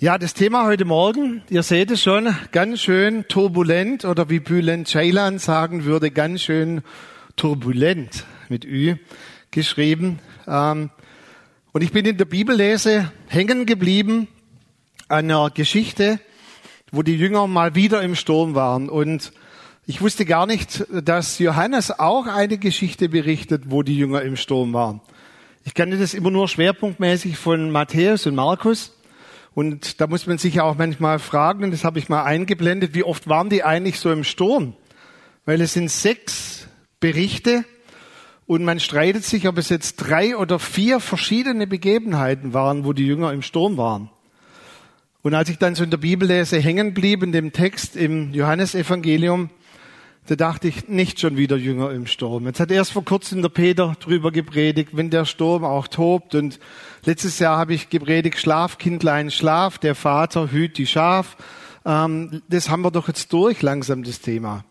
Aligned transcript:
Ja, 0.00 0.18
das 0.18 0.34
Thema 0.34 0.66
heute 0.66 0.84
Morgen, 0.84 1.42
ihr 1.50 1.62
seht 1.62 1.88
es 1.92 2.02
schon, 2.02 2.34
ganz 2.50 2.80
schön 2.80 3.28
turbulent 3.28 4.04
oder 4.04 4.28
wie 4.28 4.40
Bülent 4.40 4.88
Ceylan 4.88 5.38
sagen 5.38 5.84
würde, 5.84 6.10
ganz 6.10 6.42
schön 6.42 6.82
turbulent 7.36 8.24
mit 8.48 8.64
Ü 8.64 8.96
geschrieben. 9.52 10.18
Ähm, 10.48 10.90
und 11.70 11.82
ich 11.84 11.92
bin 11.92 12.06
in 12.06 12.16
der 12.16 12.24
Bibellese 12.24 13.12
hängen 13.28 13.66
geblieben 13.66 14.26
an 15.06 15.30
einer 15.30 15.50
Geschichte, 15.50 16.18
wo 16.90 17.02
die 17.02 17.16
Jünger 17.16 17.46
mal 17.46 17.76
wieder 17.76 18.02
im 18.02 18.16
Sturm 18.16 18.56
waren. 18.56 18.88
Und 18.88 19.32
ich 19.86 20.00
wusste 20.00 20.24
gar 20.24 20.46
nicht, 20.46 20.86
dass 20.90 21.38
Johannes 21.38 21.92
auch 21.92 22.26
eine 22.26 22.58
Geschichte 22.58 23.08
berichtet, 23.08 23.70
wo 23.70 23.84
die 23.84 23.96
Jünger 23.96 24.22
im 24.22 24.36
Sturm 24.36 24.72
waren. 24.72 25.00
Ich 25.64 25.72
kannte 25.72 25.98
das 25.98 26.14
immer 26.14 26.32
nur 26.32 26.48
schwerpunktmäßig 26.48 27.36
von 27.38 27.70
Matthäus 27.70 28.26
und 28.26 28.34
Markus. 28.34 28.90
Und 29.54 30.00
da 30.00 30.08
muss 30.08 30.26
man 30.26 30.38
sich 30.38 30.54
ja 30.54 30.64
auch 30.64 30.76
manchmal 30.76 31.18
fragen, 31.18 31.64
und 31.64 31.70
das 31.70 31.84
habe 31.84 31.98
ich 31.98 32.08
mal 32.08 32.24
eingeblendet, 32.24 32.94
wie 32.94 33.04
oft 33.04 33.28
waren 33.28 33.50
die 33.50 33.62
eigentlich 33.62 34.00
so 34.00 34.10
im 34.10 34.24
Sturm? 34.24 34.74
Weil 35.44 35.60
es 35.60 35.74
sind 35.74 35.90
sechs 35.90 36.66
Berichte 36.98 37.64
und 38.46 38.64
man 38.64 38.80
streitet 38.80 39.24
sich, 39.24 39.46
ob 39.46 39.58
es 39.58 39.68
jetzt 39.68 39.96
drei 39.96 40.36
oder 40.36 40.58
vier 40.58 40.98
verschiedene 40.98 41.66
Begebenheiten 41.66 42.52
waren, 42.52 42.84
wo 42.84 42.92
die 42.92 43.06
Jünger 43.06 43.32
im 43.32 43.42
Sturm 43.42 43.76
waren. 43.76 44.10
Und 45.22 45.34
als 45.34 45.48
ich 45.48 45.58
dann 45.58 45.74
so 45.74 45.84
in 45.84 45.90
der 45.90 45.98
Bibellese 45.98 46.58
hängen 46.58 46.92
blieb, 46.92 47.22
in 47.22 47.32
dem 47.32 47.52
Text 47.52 47.96
im 47.96 48.34
Johannesevangelium, 48.34 49.50
da 50.26 50.36
dachte 50.36 50.68
ich, 50.68 50.88
nicht 50.88 51.20
schon 51.20 51.36
wieder 51.36 51.56
Jünger 51.56 51.90
im 51.90 52.06
Sturm. 52.06 52.46
Jetzt 52.46 52.58
hat 52.58 52.70
erst 52.70 52.92
vor 52.92 53.04
kurzem 53.04 53.42
der 53.42 53.50
Peter 53.50 53.94
drüber 54.00 54.32
gepredigt, 54.32 54.90
wenn 54.92 55.10
der 55.10 55.26
Sturm 55.26 55.64
auch 55.64 55.86
tobt. 55.86 56.34
Und 56.34 56.58
letztes 57.04 57.38
Jahr 57.38 57.58
habe 57.58 57.74
ich 57.74 57.90
gepredigt, 57.90 58.38
Schlaf, 58.38 58.78
Kindlein, 58.78 59.30
Schlaf, 59.30 59.76
der 59.76 59.94
Vater 59.94 60.50
hüt 60.50 60.78
die 60.78 60.86
Schaf. 60.86 61.36
Ähm, 61.84 62.40
das 62.48 62.70
haben 62.70 62.82
wir 62.82 62.90
doch 62.90 63.08
jetzt 63.08 63.32
durch 63.34 63.60
langsam, 63.60 64.02
das 64.02 64.20
Thema. 64.20 64.64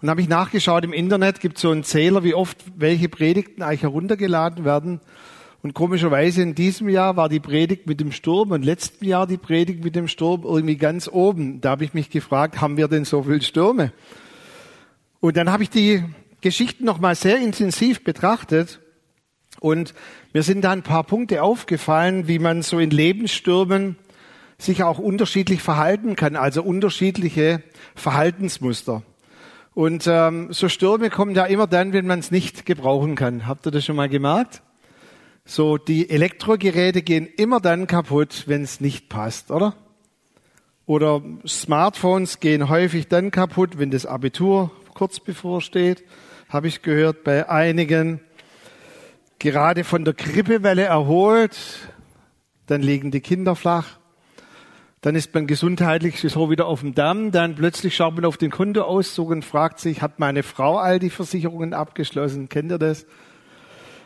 Und 0.00 0.08
habe 0.08 0.22
ich 0.22 0.28
nachgeschaut, 0.28 0.84
im 0.84 0.94
Internet 0.94 1.40
gibt 1.40 1.56
es 1.56 1.62
so 1.62 1.70
einen 1.70 1.84
Zähler, 1.84 2.24
wie 2.24 2.34
oft 2.34 2.56
welche 2.76 3.10
Predigten 3.10 3.62
eigentlich 3.62 3.82
heruntergeladen 3.82 4.64
werden. 4.64 5.00
Und 5.62 5.74
komischerweise 5.74 6.40
in 6.40 6.54
diesem 6.54 6.88
Jahr 6.88 7.16
war 7.16 7.28
die 7.28 7.40
Predigt 7.40 7.86
mit 7.86 8.00
dem 8.00 8.12
Sturm 8.12 8.52
und 8.52 8.64
letzten 8.64 9.04
Jahr 9.04 9.26
die 9.26 9.36
Predigt 9.36 9.84
mit 9.84 9.96
dem 9.96 10.08
Sturm 10.08 10.44
irgendwie 10.44 10.76
ganz 10.76 11.08
oben. 11.08 11.60
Da 11.60 11.70
habe 11.70 11.84
ich 11.84 11.92
mich 11.92 12.08
gefragt, 12.08 12.60
haben 12.62 12.78
wir 12.78 12.88
denn 12.88 13.04
so 13.04 13.24
viele 13.24 13.42
Stürme? 13.42 13.92
Und 15.20 15.36
dann 15.36 15.50
habe 15.50 15.62
ich 15.64 15.70
die 15.70 16.04
Geschichten 16.40 16.84
nochmal 16.84 17.14
sehr 17.14 17.38
intensiv 17.38 18.04
betrachtet 18.04 18.80
und 19.60 19.94
mir 20.32 20.44
sind 20.44 20.62
da 20.62 20.70
ein 20.70 20.82
paar 20.82 21.02
Punkte 21.02 21.42
aufgefallen, 21.42 22.28
wie 22.28 22.38
man 22.38 22.62
so 22.62 22.78
in 22.78 22.90
Lebensstürmen 22.90 23.96
sich 24.58 24.82
auch 24.84 24.98
unterschiedlich 24.98 25.62
verhalten 25.62 26.14
kann, 26.16 26.36
also 26.36 26.62
unterschiedliche 26.62 27.62
Verhaltensmuster. 27.96 29.02
Und 29.74 30.06
ähm, 30.08 30.52
so 30.52 30.68
Stürme 30.68 31.10
kommen 31.10 31.34
ja 31.34 31.44
immer 31.46 31.66
dann, 31.66 31.92
wenn 31.92 32.06
man 32.06 32.18
es 32.18 32.30
nicht 32.30 32.66
gebrauchen 32.66 33.14
kann. 33.14 33.46
Habt 33.46 33.66
ihr 33.66 33.70
das 33.70 33.84
schon 33.84 33.96
mal 33.96 34.08
gemerkt? 34.08 34.62
So, 35.44 35.78
die 35.78 36.10
Elektrogeräte 36.10 37.02
gehen 37.02 37.26
immer 37.26 37.60
dann 37.60 37.86
kaputt, 37.86 38.44
wenn 38.46 38.62
es 38.62 38.80
nicht 38.80 39.08
passt, 39.08 39.50
oder? 39.50 39.74
Oder 40.86 41.22
Smartphones 41.46 42.40
gehen 42.40 42.68
häufig 42.68 43.08
dann 43.08 43.30
kaputt, 43.30 43.78
wenn 43.78 43.90
das 43.90 44.06
Abitur 44.06 44.70
kurz 44.98 45.20
bevorsteht, 45.20 46.02
habe 46.48 46.66
ich 46.66 46.82
gehört, 46.82 47.22
bei 47.22 47.48
einigen 47.48 48.18
gerade 49.38 49.84
von 49.84 50.04
der 50.04 50.12
Grippewelle 50.12 50.82
erholt, 50.82 51.56
dann 52.66 52.82
liegen 52.82 53.12
die 53.12 53.20
Kinder 53.20 53.54
flach, 53.54 53.98
dann 55.00 55.14
ist 55.14 55.32
man 55.32 55.46
gesundheitlich 55.46 56.20
so 56.20 56.50
wieder 56.50 56.66
auf 56.66 56.80
dem 56.80 56.96
Damm, 56.96 57.30
dann 57.30 57.54
plötzlich 57.54 57.94
schaut 57.94 58.16
man 58.16 58.24
auf 58.24 58.38
den 58.38 58.50
Kontoauszug 58.50 59.30
und 59.30 59.44
fragt 59.44 59.78
sich, 59.78 60.02
hat 60.02 60.18
meine 60.18 60.42
Frau 60.42 60.78
all 60.78 60.98
die 60.98 61.10
Versicherungen 61.10 61.74
abgeschlossen? 61.74 62.48
Kennt 62.48 62.72
ihr 62.72 62.78
das? 62.78 63.06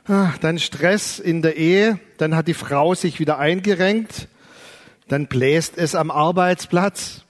Ah, 0.07 0.35
dann 0.43 0.59
Stress 0.59 1.19
in 1.19 1.41
der 1.41 1.57
Ehe, 1.57 1.99
dann 2.19 2.37
hat 2.37 2.49
die 2.49 2.55
Frau 2.55 2.95
sich 2.95 3.19
wieder 3.19 3.39
eingerenkt, 3.39 4.29
dann 5.09 5.27
bläst 5.27 5.79
es 5.79 5.95
am 5.95 6.11
Arbeitsplatz. 6.11 7.25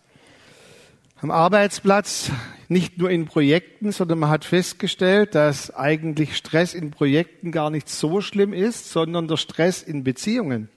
Am 1.21 1.31
Arbeitsplatz 1.31 2.33
nicht 2.72 2.99
nur 2.99 3.10
in 3.10 3.27
Projekten, 3.27 3.93
sondern 3.93 4.19
man 4.19 4.31
hat 4.31 4.44
festgestellt, 4.44 5.34
dass 5.34 5.75
eigentlich 5.75 6.37
Stress 6.37 6.75
in 6.75 6.91
Projekten 6.91 7.53
gar 7.53 7.71
nicht 7.71 7.88
so 7.88 8.21
schlimm 8.21 8.53
ist, 8.53 8.91
sondern 8.91 9.28
der 9.28 9.37
Stress 9.37 9.83
in 9.83 10.05
Beziehungen. 10.05 10.69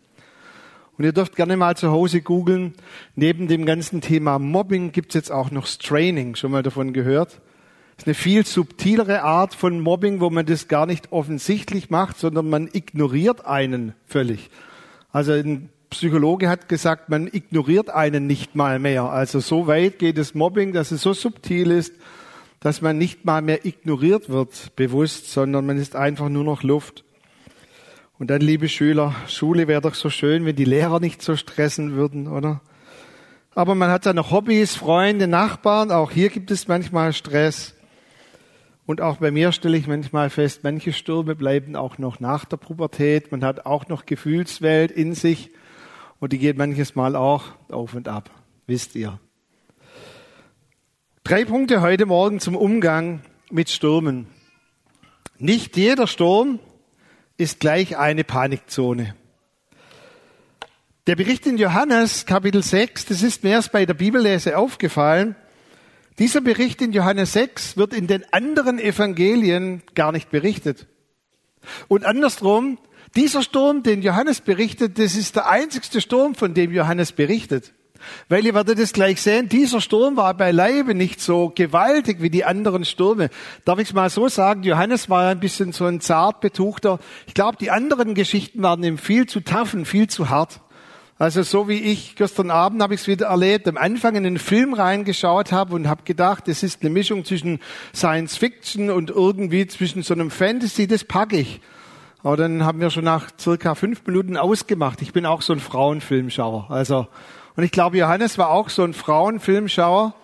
Und 0.98 1.04
ihr 1.04 1.12
dürft 1.12 1.36
gerne 1.36 1.58
mal 1.58 1.76
zu 1.76 1.92
Hause 1.92 2.22
googeln. 2.22 2.74
Neben 3.16 3.48
dem 3.48 3.66
ganzen 3.66 4.02
Thema 4.02 4.40
Mobbing 4.40 4.92
gibt 4.92 5.10
es 5.10 5.16
jetzt 5.16 5.32
auch 5.32 5.52
noch 5.52 5.66
Straining. 5.66 6.36
Schon 6.36 6.52
mal 6.52 6.64
davon 6.64 6.94
gehört? 6.94 7.42
Das 7.96 8.04
ist 8.04 8.08
eine 8.08 8.14
viel 8.14 8.46
subtilere 8.46 9.22
Art 9.24 9.56
von 9.56 9.80
Mobbing, 9.80 10.20
wo 10.20 10.30
man 10.30 10.46
das 10.46 10.68
gar 10.68 10.86
nicht 10.86 11.12
offensichtlich 11.12 11.90
macht, 11.90 12.18
sondern 12.18 12.50
man 12.50 12.70
ignoriert 12.72 13.46
einen 13.46 13.94
völlig. 14.06 14.50
Also 15.12 15.32
ein 15.34 15.70
Psychologe 15.98 16.50
hat 16.50 16.70
gesagt, 16.70 17.10
man 17.10 17.28
ignoriert 17.28 17.90
einen 17.90 18.28
nicht 18.28 18.56
mal 18.56 18.80
mehr. 18.80 19.04
Also 19.06 19.40
so 19.40 19.68
weit 19.68 20.00
geht 20.00 20.18
das 20.18 20.34
Mobbing, 20.34 20.74
dass 20.74 20.92
es 20.92 21.02
so 21.02 21.14
subtil 21.14 21.72
ist, 21.72 21.94
dass 22.60 22.82
man 22.82 22.98
nicht 22.98 23.26
mal 23.26 23.42
mehr 23.42 23.66
ignoriert 23.66 24.30
wird, 24.30 24.76
bewusst, 24.76 25.32
sondern 25.32 25.66
man 25.66 25.78
ist 25.78 25.96
einfach 25.96 26.30
nur 26.30 26.44
noch 26.44 26.64
Luft. 26.64 27.04
Und 28.18 28.30
dann, 28.30 28.42
liebe 28.42 28.70
Schüler, 28.70 29.14
Schule 29.28 29.68
wäre 29.68 29.82
doch 29.82 29.96
so 29.96 30.10
schön, 30.10 30.46
wenn 30.46 30.56
die 30.56 30.66
Lehrer 30.66 31.00
nicht 31.00 31.22
so 31.22 31.36
stressen 31.36 31.94
würden, 31.94 32.28
oder? 32.28 32.62
Aber 33.54 33.76
man 33.76 33.90
hat 33.90 34.06
ja 34.06 34.14
noch 34.14 34.32
Hobbys, 34.32 34.76
Freunde, 34.76 35.28
Nachbarn. 35.28 35.92
Auch 35.92 36.12
hier 36.12 36.30
gibt 36.30 36.52
es 36.52 36.68
manchmal 36.68 37.14
Stress. 37.14 37.74
Und 38.86 39.02
auch 39.02 39.18
bei 39.18 39.32
mir 39.32 39.52
stelle 39.52 39.78
ich 39.78 39.88
manchmal 39.88 40.30
fest, 40.30 40.60
manche 40.64 40.94
Stürme 40.94 41.36
bleiben 41.36 41.76
auch 41.76 41.98
noch 41.98 42.20
nach 42.20 42.46
der 42.46 42.58
Pubertät. 42.58 43.32
Man 43.32 43.44
hat 43.44 43.66
auch 43.66 43.88
noch 43.88 44.06
Gefühlswelt 44.06 44.92
in 44.92 45.14
sich. 45.14 45.52
Und 46.20 46.34
die 46.34 46.38
geht 46.38 46.58
manches 46.58 46.96
Mal 46.96 47.16
auch 47.16 47.44
auf 47.70 47.94
und 47.94 48.08
ab, 48.08 48.30
wisst 48.68 48.96
ihr. 48.96 49.20
Drei 51.24 51.44
Punkte 51.44 51.82
heute 51.82 52.06
Morgen 52.06 52.40
zum 52.40 52.56
Umgang 52.56 53.22
mit 53.50 53.70
Stürmen. 53.70 54.28
Nicht 55.38 55.76
jeder 55.76 56.08
Sturm 56.08 56.60
ist 57.38 57.60
gleich 57.60 57.98
eine 57.98 58.24
Panikzone. 58.24 59.16
Der 61.08 61.16
Bericht 61.16 61.46
in 61.46 61.58
Johannes 61.58 62.26
Kapitel 62.26 62.64
6, 62.64 63.06
das 63.08 63.22
ist 63.22 63.44
mir 63.44 63.52
erst 63.52 63.72
bei 63.72 63.86
der 63.86 63.94
Bibellese 63.94 64.58
aufgefallen. 64.58 65.36
Dieser 66.18 66.42
Bericht 66.42 66.82
in 66.82 66.94
Johannes 66.94 67.34
6 67.34 67.76
wird 67.76 67.94
in 67.94 68.08
den 68.08 68.24
anderen 68.32 68.80
Evangelien 68.80 69.84
gar 69.94 70.12
nicht 70.12 70.32
berichtet. 70.32 70.88
Und 71.90 72.06
andersrum, 72.06 72.78
dieser 73.16 73.42
Sturm, 73.42 73.84
den 73.84 74.02
Johannes 74.02 74.42
berichtet, 74.42 75.00
das 75.00 75.16
ist 75.16 75.36
der 75.36 75.50
einzigste 75.50 76.02
Sturm, 76.02 76.36
von 76.36 76.54
dem 76.54 76.72
Johannes 76.72 77.12
berichtet. 77.12 77.74
Weil 78.30 78.46
ihr 78.46 78.54
werdet 78.54 78.80
es 78.80 78.94
gleich 78.94 79.22
sehen, 79.22 79.50
dieser 79.50 79.82
Sturm 79.82 80.18
war 80.18 80.34
beileibe 80.34 80.94
nicht 80.94 81.22
so 81.22 81.52
gewaltig 81.54 82.22
wie 82.22 82.30
die 82.30 82.46
anderen 82.46 82.86
Stürme. 82.86 83.30
Darf 83.64 83.80
ich 83.80 83.90
es 83.90 83.94
mal 83.94 84.10
so 84.10 84.28
sagen, 84.28 84.64
Johannes 84.64 85.10
war 85.10 85.30
ein 85.30 85.40
bisschen 85.40 85.72
so 85.72 85.86
ein 85.86 86.02
zart 86.02 86.42
betuchter. 86.42 87.00
Ich 87.28 87.34
glaube, 87.34 87.58
die 87.58 87.72
anderen 87.72 88.14
Geschichten 88.14 88.62
waren 88.62 88.84
ihm 88.84 88.98
viel 88.98 89.26
zu 89.26 89.42
und 89.74 89.86
viel 89.86 90.08
zu 90.08 90.30
hart. 90.30 90.62
Also 91.18 91.44
so 91.44 91.70
wie 91.70 91.80
ich 91.80 92.16
gestern 92.18 92.52
Abend 92.52 92.82
habe 92.84 92.94
ich 92.94 93.02
es 93.02 93.08
wieder 93.08 93.28
erlebt, 93.28 93.70
am 93.70 93.78
Anfang 93.78 94.16
in 94.16 94.24
den 94.24 94.38
Film 94.38 94.74
reingeschaut 94.74 95.54
habe 95.54 95.74
und 95.74 95.88
habe 95.88 96.04
gedacht, 96.04 96.50
das 96.50 96.62
ist 96.62 96.82
eine 96.82 96.90
Mischung 96.90 97.24
zwischen 97.24 97.60
Science 97.94 98.36
Fiction 98.36 98.90
und 98.90 99.12
irgendwie 99.12 99.66
zwischen 99.66 100.04
so 100.04 100.14
einem 100.14 100.30
Fantasy, 100.30 100.88
das 100.88 101.06
packe 101.06 101.38
ich. 101.38 101.62
Aber 102.26 102.38
dann 102.38 102.66
haben 102.66 102.80
wir 102.80 102.90
schon 102.90 103.04
nach 103.04 103.30
circa 103.40 103.76
fünf 103.76 104.04
Minuten 104.08 104.36
ausgemacht. 104.36 105.00
Ich 105.04 105.14
bin 105.14 105.28
auch 105.28 105.44
so 105.44 105.54
ein 105.54 105.60
Frauenfilmschauer. 105.60 106.72
Also, 106.72 107.06
und 107.56 107.64
ich 107.64 107.70
glaube, 107.70 108.00
Johannes 108.00 108.40
war 108.40 108.50
auch 108.50 108.70
so 108.70 108.84
ein 108.84 108.96
Frauenfilmschauer. 108.96 110.16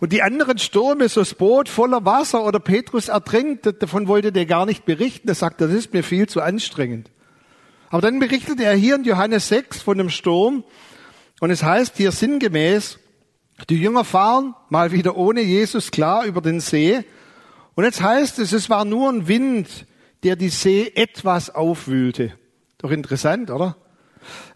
Und 0.00 0.12
die 0.12 0.20
anderen 0.20 0.58
Stürme, 0.58 1.08
so 1.08 1.20
das 1.20 1.34
Boot 1.34 1.68
voller 1.68 2.04
Wasser 2.04 2.44
oder 2.44 2.58
Petrus 2.58 3.06
ertrinkt, 3.06 3.80
davon 3.80 4.08
wollte 4.08 4.32
der 4.32 4.46
gar 4.46 4.66
nicht 4.66 4.84
berichten. 4.84 5.28
Er 5.28 5.36
sagt, 5.36 5.60
das 5.60 5.70
ist 5.70 5.92
mir 5.92 6.02
viel 6.02 6.28
zu 6.28 6.42
anstrengend. 6.42 7.12
Aber 7.88 8.02
dann 8.02 8.18
berichtet 8.18 8.58
er 8.58 8.74
hier 8.74 8.96
in 8.96 9.04
Johannes 9.04 9.46
6 9.46 9.80
von 9.80 10.00
einem 10.00 10.10
Sturm. 10.10 10.64
Und 11.38 11.52
es 11.52 11.62
heißt 11.62 11.98
hier 11.98 12.10
sinngemäß, 12.10 12.98
die 13.70 13.80
Jünger 13.80 14.02
fahren 14.02 14.56
mal 14.70 14.90
wieder 14.90 15.16
ohne 15.16 15.42
Jesus 15.42 15.92
klar 15.92 16.24
über 16.24 16.40
den 16.40 16.58
See. 16.58 17.04
Und 17.76 17.84
jetzt 17.84 18.02
heißt 18.02 18.40
es, 18.40 18.52
es 18.52 18.68
war 18.68 18.84
nur 18.84 19.08
ein 19.08 19.28
Wind, 19.28 19.86
der 20.24 20.36
die 20.36 20.48
See 20.48 20.90
etwas 20.94 21.50
aufwühlte. 21.50 22.32
Doch 22.78 22.90
interessant, 22.90 23.50
oder? 23.50 23.76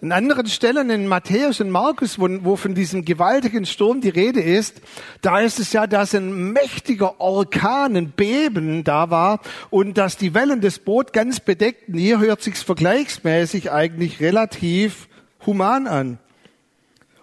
An 0.01 0.13
anderen 0.13 0.47
Stellen 0.47 0.89
in 0.89 1.07
Matthäus 1.07 1.61
und 1.61 1.71
Markus, 1.71 2.19
wo, 2.19 2.27
wo, 2.43 2.57
von 2.57 2.75
diesem 2.75 3.05
gewaltigen 3.05 3.67
Sturm 3.67 4.01
die 4.01 4.09
Rede 4.09 4.41
ist, 4.41 4.81
da 5.21 5.41
ist 5.41 5.59
es 5.59 5.73
ja, 5.75 5.87
dass 5.87 6.15
ein 6.15 6.53
mächtiger 6.53 7.21
Orkan, 7.21 7.97
ein 7.97 8.11
Beben 8.11 8.83
da 8.85 9.11
war 9.11 9.41
und 9.69 9.99
dass 9.99 10.17
die 10.17 10.33
Wellen 10.35 10.63
des 10.63 10.79
Boot 10.79 11.13
ganz 11.13 11.41
bedeckten. 11.41 11.99
Hier 11.99 12.19
hört 12.19 12.43
sich's 12.43 12.63
vergleichsmäßig 12.63 13.71
eigentlich 13.71 14.21
relativ 14.21 15.09
human 15.45 15.87
an. 15.87 16.19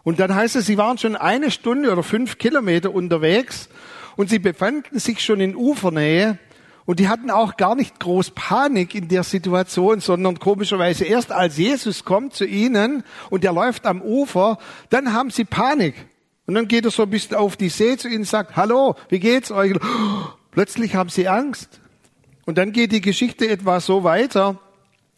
Und 0.04 0.20
dann 0.20 0.36
heißt 0.36 0.56
es, 0.56 0.68
sie 0.68 0.78
waren 0.78 1.00
schon 1.00 1.16
eine 1.16 1.50
Stunde 1.50 1.92
oder 1.92 2.04
fünf 2.04 2.38
Kilometer 2.38 2.94
unterwegs 2.94 3.70
und 4.16 4.30
sie 4.30 4.40
befanden 4.40 5.00
sich 5.00 5.24
schon 5.24 5.40
in 5.40 5.56
Ufernähe 5.56 6.38
und 6.86 7.00
die 7.00 7.10
hatten 7.10 7.32
auch 7.32 7.58
gar 7.58 7.76
nicht 7.76 8.00
groß 8.00 8.32
Panik 8.32 8.94
in 8.94 9.08
der 9.08 9.24
Situation, 9.24 10.00
sondern 10.00 10.40
komischerweise 10.40 11.06
erst 11.06 11.32
als 11.32 11.58
Jesus 11.58 12.06
kommt 12.06 12.34
zu 12.34 12.46
ihnen 12.46 13.04
und 13.32 13.44
er 13.44 13.54
läuft 13.54 13.88
am 13.88 14.02
Ufer, 14.02 14.60
dann 14.90 15.14
haben 15.14 15.32
sie 15.32 15.46
Panik. 15.46 15.96
Und 16.46 16.54
dann 16.54 16.68
geht 16.68 16.86
er 16.86 16.92
so 16.92 17.04
ein 17.04 17.10
bisschen 17.10 17.38
auf 17.38 17.58
die 17.58 17.70
See 17.70 17.98
zu 17.98 18.08
ihnen 18.08 18.20
und 18.20 18.28
sagt, 18.28 18.56
hallo, 18.56 18.96
wie 19.10 19.20
geht's 19.20 19.52
euch? 19.52 19.74
Plötzlich 20.52 20.96
haben 20.96 21.10
sie 21.10 21.28
Angst. 21.28 21.80
Und 22.46 22.60
dann 22.60 22.72
geht 22.72 22.92
die 22.92 23.02
Geschichte 23.02 23.50
etwa 23.50 23.80
so 23.80 24.04
weiter. 24.04 24.60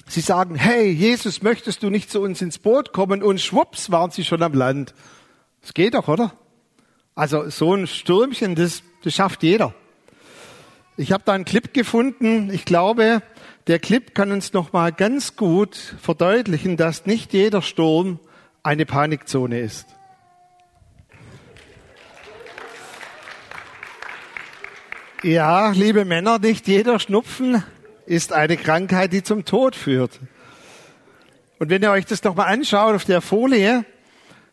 Sie 0.08 0.22
sagen, 0.22 0.56
hey, 0.56 0.90
Jesus, 0.90 1.42
möchtest 1.42 1.84
du 1.84 1.90
nicht 1.90 2.10
zu 2.10 2.22
uns 2.22 2.42
ins 2.42 2.60
Boot 2.60 2.94
kommen? 2.94 3.22
Und 3.22 3.42
schwupps 3.42 3.92
waren 3.92 4.12
sie 4.12 4.24
schon 4.24 4.42
am 4.42 4.54
Land. 4.54 4.94
Das 5.62 5.74
geht 5.74 5.96
doch, 5.96 6.08
oder? 6.08 6.32
Also 7.14 7.50
so 7.50 7.74
ein 7.74 7.88
Stürmchen, 7.88 8.56
das, 8.56 8.84
das 9.04 9.14
schafft 9.14 9.44
jeder. 9.44 9.74
Ich 11.00 11.12
habe 11.12 11.22
da 11.24 11.34
einen 11.34 11.46
Clip 11.46 11.76
gefunden. 11.76 12.50
Ich 12.52 12.66
glaube, 12.66 13.22
der 13.68 13.78
Clip 13.78 14.16
kann 14.16 14.32
uns 14.32 14.54
noch 14.54 14.74
mal 14.74 14.92
ganz 14.92 15.36
gut 15.36 15.76
verdeutlichen, 16.02 16.76
dass 16.76 17.06
nicht 17.06 17.34
jeder 17.34 17.62
Sturm 17.62 18.20
eine 18.64 18.88
Panikzone 18.88 19.60
ist. 19.60 19.86
Ja, 25.22 25.70
liebe 25.70 26.04
Männer, 26.04 26.40
nicht 26.40 26.68
jeder 26.68 27.00
Schnupfen 27.00 27.64
ist 28.08 28.34
eine 28.34 28.58
Krankheit, 28.58 29.14
die 29.14 29.22
zum 29.22 29.46
Tod 29.46 29.76
führt. 29.76 30.20
Und 31.60 31.70
wenn 31.70 31.84
ihr 31.84 31.92
euch 31.92 32.06
das 32.08 32.24
noch 32.24 32.36
mal 32.36 32.46
anschaut 32.46 32.96
auf 32.96 33.06
der 33.06 33.22
Folie, 33.22 33.86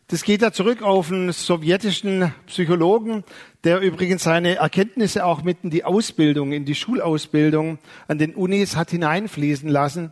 das 0.07 0.23
geht 0.23 0.43
ja 0.43 0.51
zurück 0.51 0.83
auf 0.83 1.11
einen 1.11 1.31
sowjetischen 1.31 2.31
Psychologen, 2.45 3.23
der 3.63 3.79
übrigens 3.79 4.23
seine 4.23 4.57
Erkenntnisse 4.57 5.25
auch 5.25 5.41
mit 5.41 5.63
in 5.63 5.71
die 5.71 5.83
Ausbildung, 5.83 6.51
in 6.51 6.63
die 6.63 6.75
Schulausbildung 6.75 7.79
an 8.07 8.19
den 8.19 8.35
Unis 8.35 8.75
hat 8.75 8.91
hineinfließen 8.91 9.67
lassen, 9.67 10.11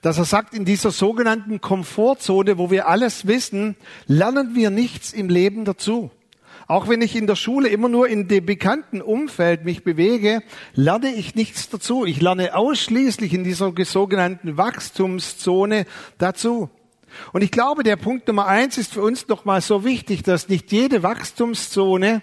dass 0.00 0.16
er 0.16 0.24
sagt, 0.24 0.54
in 0.54 0.64
dieser 0.64 0.90
sogenannten 0.90 1.60
Komfortzone, 1.60 2.56
wo 2.56 2.70
wir 2.70 2.88
alles 2.88 3.26
wissen, 3.26 3.76
lernen 4.06 4.54
wir 4.54 4.70
nichts 4.70 5.12
im 5.12 5.28
Leben 5.28 5.66
dazu. 5.66 6.10
Auch 6.66 6.88
wenn 6.88 7.02
ich 7.02 7.14
in 7.14 7.26
der 7.26 7.36
Schule 7.36 7.68
immer 7.68 7.88
nur 7.88 8.08
in 8.08 8.28
dem 8.28 8.44
bekannten 8.44 9.02
Umfeld 9.02 9.64
mich 9.64 9.84
bewege, 9.84 10.42
lerne 10.74 11.14
ich 11.14 11.34
nichts 11.34 11.68
dazu. 11.68 12.06
Ich 12.06 12.20
lerne 12.20 12.56
ausschließlich 12.56 13.34
in 13.34 13.44
dieser 13.44 13.72
sogenannten 13.84 14.56
Wachstumszone 14.56 15.84
dazu. 16.18 16.70
Und 17.32 17.42
ich 17.42 17.50
glaube, 17.50 17.82
der 17.82 17.96
Punkt 17.96 18.28
Nummer 18.28 18.46
eins 18.46 18.78
ist 18.78 18.92
für 18.92 19.02
uns 19.02 19.28
nochmal 19.28 19.60
so 19.60 19.84
wichtig, 19.84 20.22
dass 20.22 20.48
nicht 20.48 20.72
jede 20.72 21.02
Wachstumszone 21.02 22.22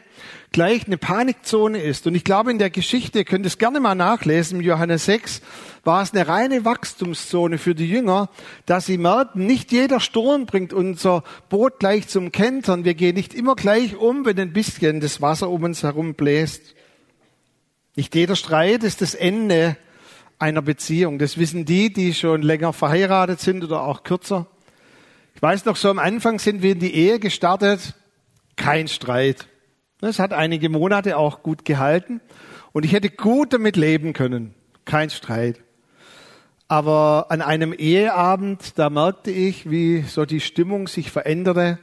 gleich 0.51 0.85
eine 0.85 0.97
Panikzone 0.97 1.81
ist. 1.81 2.07
Und 2.07 2.15
ich 2.15 2.23
glaube, 2.23 2.51
in 2.51 2.59
der 2.59 2.69
Geschichte, 2.69 3.19
ihr 3.19 3.25
könnt 3.25 3.45
es 3.45 3.57
gerne 3.57 3.79
mal 3.79 3.95
nachlesen, 3.95 4.59
im 4.59 4.65
Johannes 4.65 5.05
6, 5.05 5.41
war 5.83 6.01
es 6.01 6.13
eine 6.13 6.27
reine 6.27 6.63
Wachstumszone 6.63 7.57
für 7.57 7.75
die 7.75 7.89
Jünger, 7.89 8.29
dass 8.65 8.85
sie 8.85 8.97
merken, 8.97 9.45
nicht 9.45 9.71
jeder 9.71 9.99
Sturm 9.99 10.45
bringt 10.45 10.71
unser 10.71 11.23
Boot 11.49 11.79
gleich 11.79 12.07
zum 12.07 12.31
Kentern. 12.31 12.85
Wir 12.85 12.93
gehen 12.93 13.15
nicht 13.15 13.33
immer 13.33 13.55
gleich 13.55 13.95
um, 13.97 14.25
wenn 14.25 14.39
ein 14.39 14.53
bisschen 14.53 15.01
das 15.01 15.21
Wasser 15.21 15.49
um 15.49 15.63
uns 15.63 15.83
herum 15.83 16.13
bläst. 16.13 16.75
Nicht 17.95 18.15
jeder 18.15 18.35
Streit 18.35 18.83
ist 18.83 19.01
das 19.01 19.13
Ende 19.13 19.75
einer 20.39 20.61
Beziehung. 20.61 21.19
Das 21.19 21.37
wissen 21.37 21.65
die, 21.65 21.91
die 21.91 22.13
schon 22.13 22.41
länger 22.41 22.73
verheiratet 22.73 23.39
sind 23.39 23.63
oder 23.63 23.83
auch 23.83 24.03
kürzer. 24.03 24.47
Weiß 25.43 25.65
noch, 25.65 25.75
so 25.75 25.89
am 25.89 25.99
Anfang 25.99 26.39
sind 26.39 26.61
wir 26.61 26.71
in 26.71 26.79
die 26.79 26.95
Ehe 26.95 27.19
gestartet. 27.19 27.95
Kein 28.55 28.87
Streit. 28.87 29.49
Es 29.99 30.17
hat 30.17 30.31
einige 30.31 30.69
Monate 30.69 31.17
auch 31.17 31.43
gut 31.43 31.65
gehalten 31.65 32.21
und 32.71 32.85
ich 32.85 32.93
hätte 32.93 33.09
gut 33.09 33.51
damit 33.51 33.75
leben 33.75 34.13
können. 34.13 34.53
Kein 34.85 35.09
Streit. 35.09 35.59
Aber 36.69 37.25
an 37.27 37.41
einem 37.41 37.73
Eheabend, 37.73 38.79
da 38.79 38.89
merkte 38.89 39.31
ich, 39.31 39.69
wie 39.69 40.03
so 40.03 40.23
die 40.23 40.39
Stimmung 40.39 40.87
sich 40.87 41.11
veränderte. 41.11 41.77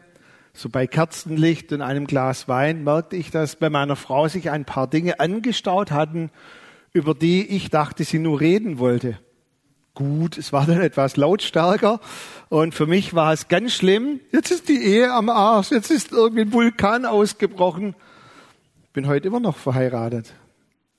So 0.55 0.71
bei 0.71 0.87
Kerzenlicht 0.87 1.71
und 1.75 1.83
einem 1.83 2.07
Glas 2.07 2.49
Wein 2.49 2.83
merkte 2.83 3.17
ich, 3.17 3.31
dass 3.31 3.57
bei 3.57 3.69
meiner 3.69 3.97
Frau 3.97 4.27
sich 4.27 4.49
ein 4.49 4.65
paar 4.65 4.89
Dinge 4.89 5.21
angestaut 5.21 5.91
hatten, 5.91 6.31
über 6.95 7.12
die 7.12 7.47
ich 7.47 7.69
dachte, 7.69 8.05
sie 8.05 8.21
nur 8.21 8.41
reden 8.41 8.79
wollte 8.79 9.19
gut. 10.00 10.38
Es 10.38 10.52
war 10.52 10.67
dann 10.67 10.81
etwas 10.81 11.17
lautstärker. 11.17 12.00
Und 12.49 12.75
für 12.75 12.87
mich 12.87 13.14
war 13.14 13.35
es 13.35 13.49
ganz 13.49 13.75
schlimm. 13.75 14.20
Jetzt 14.32 14.50
ist 14.50 14.69
die 14.69 14.82
Ehe 14.82 15.12
am 15.12 15.29
Arsch. 15.29 15.70
Jetzt 15.70 15.91
ist 15.91 16.11
irgendwie 16.12 16.43
ein 16.43 16.52
Vulkan 16.52 17.05
ausgebrochen. 17.05 17.94
Bin 18.94 19.06
heute 19.06 19.29
immer 19.29 19.41
noch 19.41 19.58
verheiratet. 19.58 20.32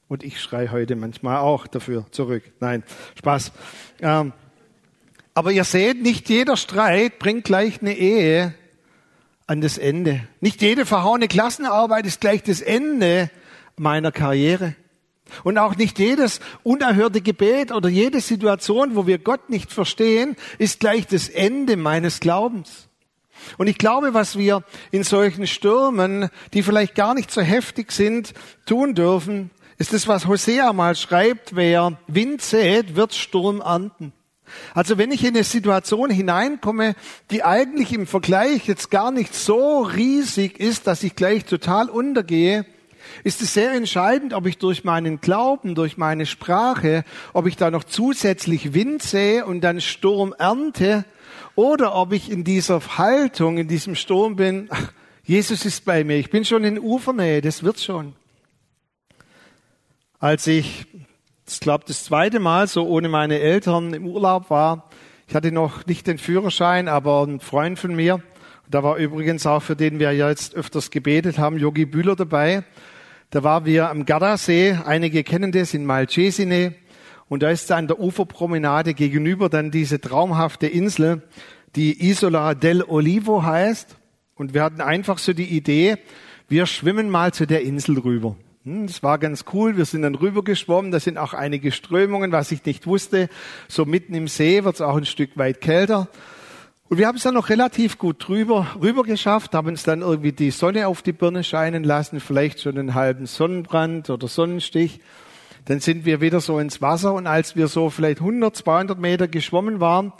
Und 0.07 0.23
ich 0.23 0.39
schreie 0.39 0.71
heute 0.71 0.95
manchmal 0.95 1.37
auch 1.37 1.65
dafür 1.65 2.05
zurück. 2.11 2.43
Nein, 2.59 2.83
Spaß. 3.17 3.51
Ähm, 4.01 4.33
aber 5.33 5.51
ihr 5.51 5.63
seht, 5.63 6.01
nicht 6.01 6.29
jeder 6.29 6.55
Streit 6.55 7.17
bringt 7.17 7.45
gleich 7.45 7.81
eine 7.81 7.97
Ehe 7.97 8.53
an 9.47 9.61
das 9.61 9.79
Ende. 9.79 10.27
Nicht 10.41 10.61
jede 10.61 10.85
verhauene 10.85 11.27
Klassenarbeit 11.27 12.05
ist 12.05 12.21
gleich 12.21 12.43
das 12.43 12.61
Ende 12.61 13.31
meiner 13.77 14.11
Karriere. 14.11 14.75
Und 15.43 15.57
auch 15.57 15.75
nicht 15.75 15.99
jedes 15.99 16.39
unerhörte 16.63 17.21
Gebet 17.21 17.71
oder 17.71 17.89
jede 17.89 18.21
Situation, 18.21 18.95
wo 18.95 19.07
wir 19.07 19.17
Gott 19.17 19.49
nicht 19.49 19.71
verstehen, 19.71 20.35
ist 20.57 20.79
gleich 20.79 21.07
das 21.07 21.29
Ende 21.29 21.77
meines 21.77 22.19
Glaubens. 22.19 22.87
Und 23.57 23.67
ich 23.67 23.77
glaube, 23.77 24.13
was 24.13 24.37
wir 24.37 24.63
in 24.91 25.03
solchen 25.03 25.47
Stürmen, 25.47 26.29
die 26.53 26.63
vielleicht 26.63 26.95
gar 26.95 27.13
nicht 27.13 27.31
so 27.31 27.41
heftig 27.41 27.91
sind, 27.91 28.33
tun 28.65 28.93
dürfen, 28.93 29.51
ist 29.77 29.93
das, 29.93 30.07
was 30.07 30.27
Hosea 30.27 30.73
mal 30.73 30.95
schreibt, 30.95 31.55
wer 31.55 31.97
Wind 32.07 32.41
sät, 32.41 32.95
wird 32.95 33.15
Sturm 33.15 33.61
ernten. 33.61 34.13
Also 34.73 34.97
wenn 34.97 35.11
ich 35.11 35.23
in 35.23 35.29
eine 35.29 35.43
Situation 35.43 36.09
hineinkomme, 36.09 36.95
die 37.31 37.43
eigentlich 37.43 37.93
im 37.93 38.05
Vergleich 38.05 38.67
jetzt 38.67 38.91
gar 38.91 39.11
nicht 39.11 39.33
so 39.33 39.81
riesig 39.81 40.59
ist, 40.59 40.87
dass 40.87 41.03
ich 41.03 41.15
gleich 41.15 41.45
total 41.45 41.89
untergehe, 41.89 42.65
ist 43.23 43.41
es 43.41 43.53
sehr 43.53 43.71
entscheidend, 43.71 44.33
ob 44.33 44.45
ich 44.45 44.57
durch 44.57 44.83
meinen 44.83 45.21
Glauben, 45.21 45.75
durch 45.75 45.97
meine 45.97 46.25
Sprache, 46.25 47.03
ob 47.33 47.47
ich 47.47 47.57
da 47.57 47.71
noch 47.71 47.83
zusätzlich 47.83 48.73
Wind 48.73 49.01
sehe 49.03 49.45
und 49.45 49.61
dann 49.61 49.81
Sturm 49.81 50.33
ernte, 50.37 51.05
oder 51.55 51.95
ob 51.95 52.13
ich 52.13 52.31
in 52.31 52.43
dieser 52.43 52.79
Haltung, 52.97 53.57
in 53.57 53.67
diesem 53.67 53.95
Sturm 53.95 54.35
bin, 54.35 54.67
ach, 54.69 54.91
Jesus 55.23 55.65
ist 55.65 55.85
bei 55.85 56.03
mir, 56.03 56.17
ich 56.17 56.29
bin 56.29 56.45
schon 56.45 56.63
in 56.63 56.79
Ufernähe, 56.79 57.41
das 57.41 57.63
wird 57.63 57.79
schon. 57.79 58.13
Als 60.19 60.47
ich, 60.47 60.85
ich 61.47 61.59
glaube, 61.59 61.83
das 61.87 62.05
zweite 62.05 62.39
Mal 62.39 62.67
so 62.67 62.87
ohne 62.87 63.09
meine 63.09 63.39
Eltern 63.39 63.93
im 63.93 64.07
Urlaub 64.07 64.49
war, 64.49 64.89
ich 65.27 65.35
hatte 65.35 65.51
noch 65.51 65.85
nicht 65.85 66.07
den 66.07 66.17
Führerschein, 66.17 66.87
aber 66.87 67.23
ein 67.25 67.39
Freund 67.39 67.79
von 67.79 67.95
mir, 67.95 68.21
da 68.69 68.83
war 68.83 68.97
übrigens 68.97 69.45
auch 69.45 69.61
für 69.61 69.75
den 69.75 69.99
wir 69.99 70.13
jetzt 70.13 70.55
öfters 70.55 70.91
gebetet 70.91 71.37
haben, 71.37 71.57
Yogi 71.57 71.85
Bühler 71.85 72.15
dabei. 72.15 72.63
Da 73.31 73.43
waren 73.43 73.63
wir 73.63 73.89
am 73.89 74.05
Gardasee, 74.05 74.77
einige 74.85 75.23
kennen 75.23 75.53
das 75.53 75.73
in 75.73 75.85
Malcesine, 75.85 76.75
und 77.29 77.43
da 77.43 77.49
ist 77.49 77.71
an 77.71 77.87
der 77.87 77.97
Uferpromenade 77.97 78.93
gegenüber 78.93 79.47
dann 79.47 79.71
diese 79.71 80.01
traumhafte 80.01 80.67
Insel, 80.67 81.21
die 81.77 82.09
Isola 82.09 82.55
del 82.55 82.83
Olivo 82.83 83.41
heißt. 83.41 83.95
Und 84.35 84.53
wir 84.53 84.61
hatten 84.61 84.81
einfach 84.81 85.17
so 85.17 85.31
die 85.31 85.45
Idee, 85.45 85.95
wir 86.49 86.65
schwimmen 86.65 87.09
mal 87.09 87.33
zu 87.33 87.47
der 87.47 87.61
Insel 87.61 87.99
rüber. 87.99 88.35
Hm, 88.65 88.87
das 88.87 89.01
war 89.01 89.17
ganz 89.17 89.45
cool. 89.53 89.77
Wir 89.77 89.85
sind 89.85 90.01
dann 90.01 90.15
rübergeschwommen. 90.15 90.91
Da 90.91 90.99
sind 90.99 91.17
auch 91.17 91.33
einige 91.33 91.71
Strömungen, 91.71 92.33
was 92.33 92.51
ich 92.51 92.65
nicht 92.65 92.85
wusste. 92.85 93.29
So 93.69 93.85
mitten 93.85 94.13
im 94.13 94.27
See 94.27 94.65
wird 94.65 94.75
es 94.75 94.81
auch 94.81 94.97
ein 94.97 95.05
Stück 95.05 95.37
weit 95.37 95.61
kälter. 95.61 96.09
Und 96.91 96.97
wir 96.97 97.07
haben 97.07 97.15
es 97.15 97.23
dann 97.23 97.35
noch 97.35 97.47
relativ 97.47 97.97
gut 97.97 98.27
drüber, 98.27 98.67
rüber 98.81 99.03
geschafft, 99.03 99.55
haben 99.55 99.69
uns 99.69 99.83
dann 99.83 100.01
irgendwie 100.01 100.33
die 100.33 100.51
Sonne 100.51 100.89
auf 100.89 101.01
die 101.01 101.13
Birne 101.13 101.41
scheinen 101.41 101.85
lassen, 101.85 102.19
vielleicht 102.19 102.59
schon 102.59 102.77
einen 102.77 102.95
halben 102.95 103.27
Sonnenbrand 103.27 104.09
oder 104.09 104.27
Sonnenstich. 104.27 104.99
Dann 105.63 105.79
sind 105.79 106.03
wir 106.03 106.19
wieder 106.19 106.41
so 106.41 106.59
ins 106.59 106.81
Wasser 106.81 107.13
und 107.13 107.27
als 107.27 107.55
wir 107.55 107.69
so 107.69 107.89
vielleicht 107.89 108.19
100, 108.19 108.57
200 108.57 108.99
Meter 108.99 109.29
geschwommen 109.29 109.79
waren, 109.79 110.11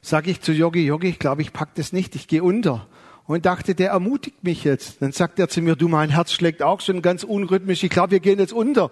sage 0.00 0.32
ich 0.32 0.40
zu 0.40 0.50
Yogi, 0.50 0.84
Yogi, 0.84 1.10
ich 1.10 1.20
glaube, 1.20 1.42
ich 1.42 1.52
pack 1.52 1.76
das 1.76 1.92
nicht, 1.92 2.16
ich 2.16 2.26
gehe 2.26 2.42
unter. 2.42 2.88
Und 3.28 3.46
dachte, 3.46 3.76
der 3.76 3.90
ermutigt 3.90 4.42
mich 4.42 4.64
jetzt. 4.64 5.02
Dann 5.02 5.12
sagt 5.12 5.38
er 5.38 5.48
zu 5.48 5.62
mir, 5.62 5.76
du, 5.76 5.86
mein 5.86 6.10
Herz 6.10 6.32
schlägt 6.32 6.60
auch 6.60 6.80
schon 6.80 7.02
ganz 7.02 7.22
unrhythmisch, 7.22 7.84
ich 7.84 7.90
glaube, 7.90 8.10
wir 8.10 8.20
gehen 8.20 8.40
jetzt 8.40 8.52
unter. 8.52 8.90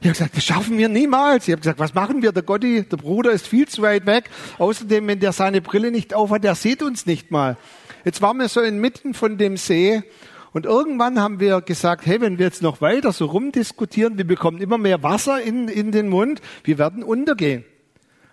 Ich 0.00 0.06
habe 0.06 0.12
gesagt, 0.12 0.36
das 0.36 0.44
schaffen 0.44 0.78
wir 0.78 0.88
niemals. 0.88 1.48
Ich 1.48 1.52
habe 1.52 1.60
gesagt, 1.60 1.78
was 1.78 1.94
machen 1.94 2.22
wir? 2.22 2.32
Der 2.32 2.42
Gotti, 2.42 2.84
der 2.84 2.96
Bruder 2.96 3.32
ist 3.32 3.46
viel 3.46 3.66
zu 3.66 3.82
weit 3.82 4.06
weg. 4.06 4.30
Außerdem, 4.58 5.06
wenn 5.06 5.20
der 5.20 5.32
seine 5.32 5.60
Brille 5.60 5.90
nicht 5.90 6.14
aufhat, 6.14 6.44
der 6.44 6.54
sieht 6.54 6.82
uns 6.82 7.06
nicht 7.06 7.30
mal. 7.30 7.56
Jetzt 8.04 8.22
waren 8.22 8.38
wir 8.38 8.48
so 8.48 8.60
inmitten 8.60 9.14
von 9.14 9.38
dem 9.38 9.56
See 9.56 10.02
und 10.52 10.64
irgendwann 10.64 11.20
haben 11.20 11.40
wir 11.40 11.60
gesagt, 11.60 12.06
hey, 12.06 12.20
wenn 12.20 12.38
wir 12.38 12.46
jetzt 12.46 12.62
noch 12.62 12.80
weiter 12.80 13.12
so 13.12 13.26
rumdiskutieren, 13.26 14.16
wir 14.16 14.26
bekommen 14.26 14.58
immer 14.58 14.78
mehr 14.78 15.02
Wasser 15.02 15.40
in, 15.40 15.68
in 15.68 15.92
den 15.92 16.08
Mund, 16.08 16.40
wir 16.64 16.78
werden 16.78 17.02
untergehen. 17.02 17.64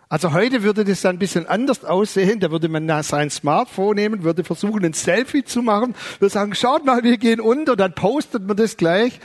Also 0.09 0.31
heute 0.31 0.61
würde 0.61 0.85
das 0.85 1.01
dann 1.01 1.15
ein 1.15 1.19
bisschen 1.19 1.47
anders 1.47 1.83
aussehen. 1.83 2.39
Da 2.39 2.51
würde 2.51 2.69
man 2.69 3.01
sein 3.01 3.31
Smartphone 3.31 3.95
nehmen, 3.95 4.23
würde 4.23 4.43
versuchen, 4.43 4.85
ein 4.85 4.93
Selfie 4.93 5.43
zu 5.43 5.63
machen, 5.63 5.95
würde 6.19 6.31
sagen, 6.31 6.53
schaut 6.53 6.85
mal, 6.85 7.03
wir 7.03 7.17
gehen 7.17 7.39
unter, 7.41 7.75
dann 7.75 7.95
postet 7.95 8.45
man 8.47 8.55
das 8.55 8.77
gleich. 8.77 9.19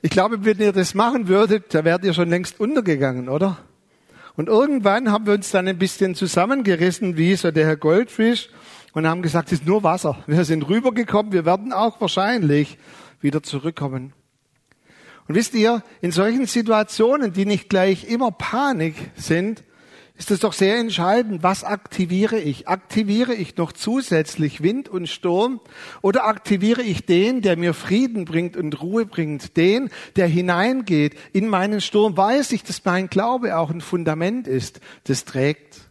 Ich 0.00 0.10
glaube, 0.10 0.44
wenn 0.44 0.58
ihr 0.58 0.72
das 0.72 0.94
machen 0.94 1.26
würdet, 1.26 1.74
da 1.74 1.84
wärt 1.84 2.04
ihr 2.04 2.14
schon 2.14 2.30
längst 2.30 2.60
untergegangen, 2.60 3.28
oder? 3.28 3.58
Und 4.36 4.48
irgendwann 4.48 5.10
haben 5.10 5.26
wir 5.26 5.34
uns 5.34 5.50
dann 5.50 5.66
ein 5.66 5.78
bisschen 5.78 6.14
zusammengerissen, 6.14 7.16
wie 7.16 7.34
so 7.34 7.50
der 7.50 7.66
Herr 7.66 7.76
Goldfisch, 7.76 8.48
und 8.92 9.08
haben 9.08 9.22
gesagt, 9.22 9.48
es 9.48 9.60
ist 9.60 9.66
nur 9.66 9.82
Wasser. 9.82 10.22
Wir 10.28 10.44
sind 10.44 10.68
rübergekommen, 10.68 11.32
wir 11.32 11.44
werden 11.44 11.72
auch 11.72 12.00
wahrscheinlich 12.00 12.78
wieder 13.20 13.42
zurückkommen. 13.42 14.12
Und 15.26 15.34
wisst 15.34 15.54
ihr, 15.54 15.82
in 16.00 16.12
solchen 16.12 16.46
Situationen, 16.46 17.32
die 17.32 17.44
nicht 17.44 17.68
gleich 17.68 18.08
immer 18.08 18.30
Panik 18.30 18.94
sind, 19.16 19.64
ist 20.18 20.32
es 20.32 20.40
doch 20.40 20.52
sehr 20.52 20.78
entscheidend, 20.78 21.44
was 21.44 21.62
aktiviere 21.62 22.40
ich? 22.40 22.66
Aktiviere 22.66 23.34
ich 23.34 23.56
noch 23.56 23.70
zusätzlich 23.70 24.64
Wind 24.64 24.88
und 24.88 25.08
Sturm 25.08 25.60
oder 26.02 26.26
aktiviere 26.26 26.82
ich 26.82 27.06
den, 27.06 27.40
der 27.40 27.56
mir 27.56 27.72
Frieden 27.72 28.24
bringt 28.24 28.56
und 28.56 28.82
Ruhe 28.82 29.06
bringt, 29.06 29.56
den, 29.56 29.90
der 30.16 30.26
hineingeht 30.26 31.16
in 31.32 31.46
meinen 31.46 31.80
Sturm, 31.80 32.16
weiß 32.16 32.50
ich, 32.50 32.64
dass 32.64 32.84
mein 32.84 33.08
Glaube 33.08 33.56
auch 33.56 33.70
ein 33.70 33.80
Fundament 33.80 34.48
ist, 34.48 34.80
das 35.04 35.24
trägt. 35.24 35.82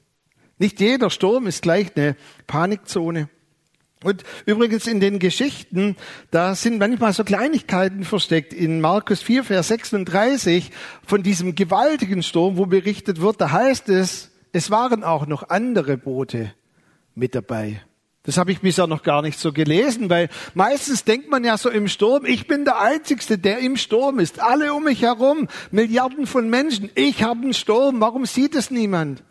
Nicht 0.58 0.82
jeder 0.82 1.10
Sturm 1.10 1.48
ist 1.48 1.62
gleich 1.62 1.96
eine 1.96 2.18
Panikzone. 2.48 3.30
Und 4.08 4.24
übrigens 4.46 4.88
in 4.88 5.02
den 5.02 5.20
Geschichten, 5.20 5.98
da 6.32 6.56
sind 6.56 6.80
manchmal 6.80 7.12
so 7.12 7.26
Kleinigkeiten 7.26 8.06
versteckt. 8.06 8.54
In 8.54 8.80
Markus 8.80 9.22
4, 9.22 9.44
Vers 9.44 9.68
36 9.68 10.72
von 11.06 11.24
diesem 11.24 11.56
gewaltigen 11.56 12.24
Sturm, 12.24 12.56
wo 12.56 12.68
berichtet 12.68 13.20
wird, 13.20 13.42
da 13.42 13.52
heißt 13.52 13.90
es, 13.90 14.32
es 14.54 14.72
waren 14.72 15.04
auch 15.04 15.28
noch 15.28 15.50
andere 15.50 15.98
Boote 15.98 16.54
mit 17.16 17.36
dabei. 17.36 17.82
Das 18.24 18.38
habe 18.38 18.54
ich 18.54 18.62
bisher 18.62 18.88
noch 18.88 19.04
gar 19.04 19.22
nicht 19.22 19.38
so 19.38 19.52
gelesen, 19.52 20.10
weil 20.10 20.30
meistens 20.54 21.04
denkt 21.04 21.30
man 21.30 21.44
ja 21.44 21.58
so 21.58 21.70
im 21.70 21.90
Sturm, 21.90 22.24
ich 22.24 22.48
bin 22.48 22.64
der 22.64 22.80
Einzigste, 22.80 23.38
der 23.38 23.60
im 23.60 23.76
Sturm 23.76 24.20
ist. 24.20 24.40
Alle 24.40 24.74
um 24.74 24.86
mich 24.86 25.02
herum, 25.02 25.50
Milliarden 25.72 26.28
von 26.28 26.50
Menschen, 26.50 26.90
ich 26.96 27.24
habe 27.24 27.42
einen 27.42 27.54
Sturm, 27.54 28.00
warum 28.00 28.26
sieht 28.26 28.56
es 28.56 28.72
niemand? 28.72 29.22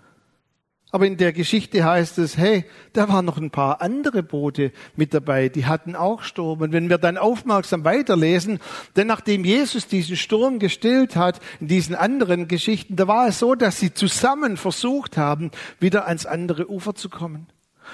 Aber 0.96 1.06
in 1.06 1.18
der 1.18 1.34
Geschichte 1.34 1.84
heißt 1.84 2.16
es, 2.16 2.38
hey, 2.38 2.64
da 2.94 3.06
waren 3.10 3.26
noch 3.26 3.36
ein 3.36 3.50
paar 3.50 3.82
andere 3.82 4.22
Boote 4.22 4.72
mit 4.96 5.12
dabei, 5.12 5.50
die 5.50 5.66
hatten 5.66 5.94
auch 5.94 6.22
Sturm. 6.22 6.62
Und 6.62 6.72
wenn 6.72 6.88
wir 6.88 6.96
dann 6.96 7.18
aufmerksam 7.18 7.84
weiterlesen, 7.84 8.60
denn 8.96 9.06
nachdem 9.06 9.44
Jesus 9.44 9.88
diesen 9.88 10.16
Sturm 10.16 10.58
gestillt 10.58 11.14
hat, 11.14 11.38
in 11.60 11.68
diesen 11.68 11.94
anderen 11.94 12.48
Geschichten, 12.48 12.96
da 12.96 13.06
war 13.06 13.28
es 13.28 13.40
so, 13.40 13.54
dass 13.54 13.78
sie 13.78 13.92
zusammen 13.92 14.56
versucht 14.56 15.18
haben, 15.18 15.50
wieder 15.80 16.06
ans 16.06 16.24
andere 16.24 16.70
Ufer 16.70 16.94
zu 16.94 17.10
kommen. 17.10 17.46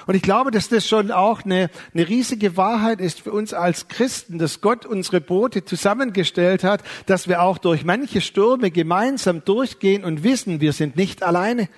Und 0.07 0.15
ich 0.15 0.23
glaube, 0.23 0.53
dass 0.53 0.69
das 0.69 0.87
schon 0.87 1.11
auch 1.11 1.45
eine, 1.45 1.71
eine 1.95 2.09
riesige 2.09 2.57
Wahrheit 2.57 3.01
ist 3.01 3.23
für 3.23 3.33
uns 3.33 3.53
als 3.53 3.89
Christen, 3.89 4.39
dass 4.39 4.61
Gott 4.61 4.87
unsere 4.87 5.21
Boote 5.21 5.65
zusammengestellt 5.65 6.63
hat, 6.63 6.85
dass 7.07 7.27
wir 7.27 7.43
auch 7.43 7.59
durch 7.59 7.85
manche 7.85 8.21
Stürme 8.21 8.71
gemeinsam 8.71 9.45
durchgehen 9.45 10.05
und 10.05 10.23
wissen, 10.23 10.61
wir 10.61 10.73
sind 10.73 10.95
nicht 10.95 11.25
alleine. 11.25 11.69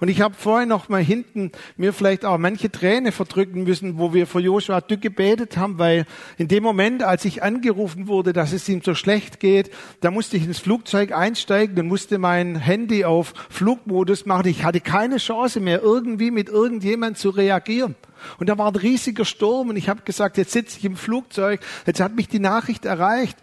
Und 0.00 0.08
ich 0.08 0.20
habe 0.20 0.34
vorhin 0.34 0.68
noch 0.68 0.88
mal 0.88 1.02
hinten 1.02 1.52
mir 1.76 1.92
vielleicht 1.92 2.24
auch 2.24 2.38
manche 2.38 2.70
Träne 2.70 3.12
verdrücken 3.12 3.64
müssen, 3.64 3.98
wo 3.98 4.12
wir 4.14 4.26
für 4.26 4.40
Joshua 4.40 4.80
Dück 4.80 5.00
gebetet 5.00 5.56
haben, 5.56 5.78
weil 5.78 6.06
in 6.38 6.48
dem 6.48 6.62
Moment, 6.62 7.02
als 7.02 7.24
ich 7.24 7.42
angerufen 7.42 8.08
wurde, 8.08 8.32
dass 8.32 8.52
es 8.52 8.68
ihm 8.68 8.82
so 8.82 8.94
schlecht 8.94 9.40
geht, 9.40 9.70
da 10.00 10.10
musste 10.10 10.36
ich 10.36 10.44
ins 10.44 10.58
Flugzeug 10.58 11.12
einsteigen 11.12 11.78
und 11.78 11.88
musste 11.88 12.18
mein 12.18 12.56
Handy 12.56 13.04
auf 13.04 13.34
Flugmodus 13.50 14.26
machen. 14.26 14.48
Ich 14.48 14.64
hatte 14.64 14.80
keine 14.80 15.18
Chance 15.18 15.60
mehr, 15.60 15.82
irgendwie 15.82 16.30
mit 16.30 16.48
irgendjemand 16.48 17.18
zu 17.18 17.30
reagieren. 17.30 17.94
Und 18.38 18.48
da 18.48 18.58
war 18.58 18.68
ein 18.68 18.76
riesiger 18.76 19.24
Sturm 19.24 19.68
und 19.68 19.76
ich 19.76 19.88
habe 19.88 20.02
gesagt, 20.02 20.38
jetzt 20.38 20.52
sitze 20.52 20.78
ich 20.78 20.84
im 20.84 20.96
Flugzeug, 20.96 21.60
jetzt 21.86 22.00
hat 22.00 22.14
mich 22.14 22.28
die 22.28 22.38
Nachricht 22.38 22.84
erreicht. 22.84 23.36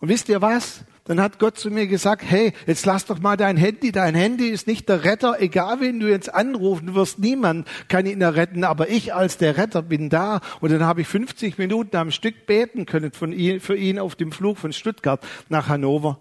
Und 0.00 0.08
wisst 0.08 0.28
ihr 0.28 0.42
was? 0.42 0.84
Dann 1.04 1.20
hat 1.20 1.38
Gott 1.38 1.58
zu 1.58 1.70
mir 1.70 1.86
gesagt, 1.86 2.22
hey, 2.24 2.54
jetzt 2.66 2.86
lass 2.86 3.04
doch 3.04 3.20
mal 3.20 3.36
dein 3.36 3.58
Handy, 3.58 3.92
dein 3.92 4.14
Handy 4.14 4.48
ist 4.48 4.66
nicht 4.66 4.88
der 4.88 5.04
Retter, 5.04 5.36
egal 5.38 5.80
wen 5.80 6.00
du 6.00 6.08
jetzt 6.08 6.32
anrufen 6.32 6.94
wirst, 6.94 7.18
niemand 7.18 7.68
kann 7.88 8.06
ihn 8.06 8.22
retten, 8.22 8.64
aber 8.64 8.88
ich 8.88 9.14
als 9.14 9.36
der 9.36 9.58
Retter 9.58 9.82
bin 9.82 10.08
da. 10.08 10.40
Und 10.60 10.72
dann 10.72 10.84
habe 10.84 11.02
ich 11.02 11.06
50 11.06 11.58
Minuten 11.58 11.96
am 11.96 12.10
Stück 12.10 12.46
beten 12.46 12.86
können 12.86 13.12
von 13.12 13.32
ihn, 13.32 13.60
für 13.60 13.76
ihn 13.76 13.98
auf 13.98 14.14
dem 14.14 14.32
Flug 14.32 14.56
von 14.56 14.72
Stuttgart 14.72 15.20
nach 15.50 15.68
Hannover. 15.68 16.20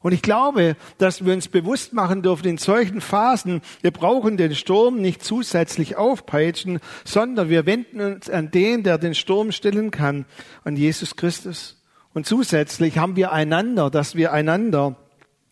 Und 0.00 0.12
ich 0.12 0.22
glaube, 0.22 0.76
dass 0.96 1.24
wir 1.24 1.32
uns 1.32 1.48
bewusst 1.48 1.92
machen 1.92 2.22
dürfen 2.22 2.48
in 2.48 2.58
solchen 2.58 3.00
Phasen, 3.02 3.60
wir 3.82 3.92
brauchen 3.92 4.36
den 4.38 4.54
Sturm 4.54 4.96
nicht 4.96 5.22
zusätzlich 5.22 5.96
aufpeitschen, 5.96 6.80
sondern 7.04 7.50
wir 7.50 7.66
wenden 7.66 8.00
uns 8.00 8.30
an 8.30 8.50
den, 8.50 8.82
der 8.82 8.96
den 8.96 9.14
Sturm 9.14 9.52
stillen 9.52 9.90
kann, 9.90 10.24
an 10.64 10.76
Jesus 10.76 11.16
Christus. 11.16 11.81
Und 12.14 12.26
zusätzlich 12.26 12.98
haben 12.98 13.16
wir 13.16 13.32
einander, 13.32 13.90
dass 13.90 14.14
wir 14.14 14.32
einander 14.32 14.96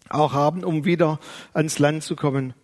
auch 0.09 0.33
haben, 0.33 0.65
um 0.65 0.85
wieder 0.85 1.19
ans 1.55 1.79
Land 1.79 2.03
zu 2.03 2.17
kommen. 2.17 2.55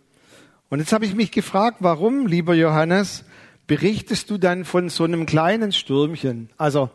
Und 0.69 0.79
jetzt 0.79 0.91
habe 0.91 1.05
ich 1.05 1.15
mich 1.15 1.31
gefragt, 1.31 1.77
warum, 1.79 2.27
lieber 2.27 2.53
Johannes, 2.53 3.23
berichtest 3.67 4.29
du 4.29 4.37
dann 4.37 4.65
von 4.65 4.89
so 4.89 5.05
einem 5.05 5.25
kleinen 5.25 5.71
Stürmchen? 5.71 6.49
Also, 6.57 6.89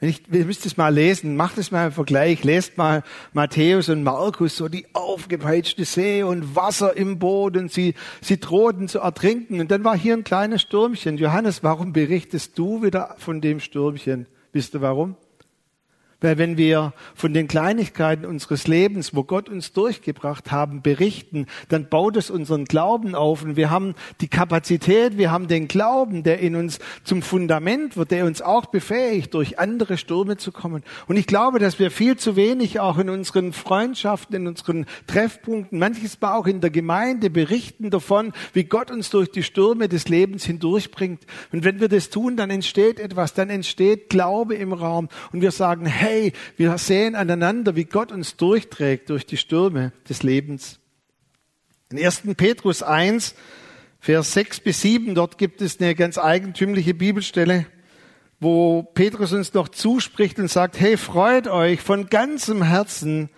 wenn 0.00 0.08
ich, 0.08 0.22
ihr 0.32 0.44
müsst 0.44 0.66
es 0.66 0.76
mal 0.76 0.92
lesen, 0.92 1.36
macht 1.36 1.58
es 1.58 1.70
mal 1.70 1.86
im 1.86 1.92
Vergleich, 1.92 2.42
lest 2.42 2.76
mal 2.76 3.04
Matthäus 3.32 3.88
und 3.88 4.02
Markus, 4.02 4.56
so 4.56 4.68
die 4.68 4.86
aufgepeitschte 4.94 5.84
See 5.84 6.24
und 6.24 6.56
Wasser 6.56 6.96
im 6.96 7.20
Boden, 7.20 7.68
sie, 7.68 7.94
sie 8.20 8.40
drohten 8.40 8.88
zu 8.88 8.98
ertrinken. 8.98 9.60
Und 9.60 9.70
dann 9.70 9.84
war 9.84 9.96
hier 9.96 10.14
ein 10.14 10.24
kleines 10.24 10.62
Stürmchen. 10.62 11.18
Johannes, 11.18 11.62
warum 11.62 11.92
berichtest 11.92 12.58
du 12.58 12.82
wieder 12.82 13.14
von 13.18 13.40
dem 13.40 13.60
Stürmchen? 13.60 14.26
Wisst 14.52 14.74
ihr 14.74 14.80
warum? 14.80 15.14
Weil 16.22 16.38
wenn 16.38 16.56
wir 16.56 16.94
von 17.14 17.34
den 17.34 17.48
Kleinigkeiten 17.48 18.24
unseres 18.24 18.66
Lebens, 18.68 19.14
wo 19.14 19.24
Gott 19.24 19.48
uns 19.48 19.72
durchgebracht 19.72 20.50
haben, 20.52 20.80
berichten, 20.80 21.46
dann 21.68 21.88
baut 21.88 22.16
es 22.16 22.30
unseren 22.30 22.64
Glauben 22.64 23.14
auf 23.14 23.42
und 23.42 23.56
wir 23.56 23.70
haben 23.70 23.94
die 24.20 24.28
Kapazität, 24.28 25.18
wir 25.18 25.32
haben 25.32 25.48
den 25.48 25.66
Glauben, 25.68 26.22
der 26.22 26.38
in 26.38 26.54
uns 26.54 26.78
zum 27.02 27.22
Fundament 27.22 27.96
wird, 27.96 28.12
der 28.12 28.24
uns 28.24 28.40
auch 28.40 28.66
befähigt, 28.66 29.34
durch 29.34 29.58
andere 29.58 29.98
Stürme 29.98 30.36
zu 30.36 30.52
kommen. 30.52 30.84
Und 31.08 31.16
ich 31.16 31.26
glaube, 31.26 31.58
dass 31.58 31.80
wir 31.80 31.90
viel 31.90 32.16
zu 32.16 32.36
wenig 32.36 32.78
auch 32.78 32.98
in 32.98 33.10
unseren 33.10 33.52
Freundschaften, 33.52 34.36
in 34.36 34.46
unseren 34.46 34.86
Treffpunkten, 35.08 35.78
manches 35.78 36.20
Mal 36.20 36.36
auch 36.36 36.46
in 36.46 36.60
der 36.60 36.70
Gemeinde 36.70 37.30
berichten 37.30 37.90
davon, 37.90 38.32
wie 38.52 38.64
Gott 38.64 38.92
uns 38.92 39.10
durch 39.10 39.30
die 39.32 39.42
Stürme 39.42 39.88
des 39.88 40.08
Lebens 40.08 40.44
hindurchbringt. 40.44 41.26
Und 41.50 41.64
wenn 41.64 41.80
wir 41.80 41.88
das 41.88 42.10
tun, 42.10 42.36
dann 42.36 42.50
entsteht 42.50 43.00
etwas, 43.00 43.34
dann 43.34 43.50
entsteht 43.50 44.08
Glaube 44.08 44.54
im 44.54 44.72
Raum 44.72 45.08
und 45.32 45.40
wir 45.40 45.50
sagen, 45.50 45.84
hey, 45.84 46.11
hey, 46.12 46.32
wir 46.58 46.76
sehen 46.76 47.14
aneinander, 47.14 47.74
wie 47.74 47.84
Gott 47.84 48.12
uns 48.12 48.36
durchträgt 48.36 49.08
durch 49.08 49.24
die 49.24 49.38
Stürme 49.38 49.92
des 50.10 50.22
Lebens. 50.22 50.78
In 51.90 51.98
1. 51.98 52.22
Petrus 52.36 52.82
1, 52.82 53.34
Vers 53.98 54.34
6 54.34 54.60
bis 54.60 54.82
7, 54.82 55.14
dort 55.14 55.38
gibt 55.38 55.62
es 55.62 55.80
eine 55.80 55.94
ganz 55.94 56.18
eigentümliche 56.18 56.92
Bibelstelle, 56.92 57.64
wo 58.40 58.82
Petrus 58.82 59.32
uns 59.32 59.54
noch 59.54 59.68
zuspricht 59.68 60.38
und 60.38 60.48
sagt, 60.48 60.78
hey, 60.78 60.98
freut 60.98 61.48
euch 61.48 61.80
von 61.80 62.10
ganzem 62.10 62.62
Herzen, 62.62 63.30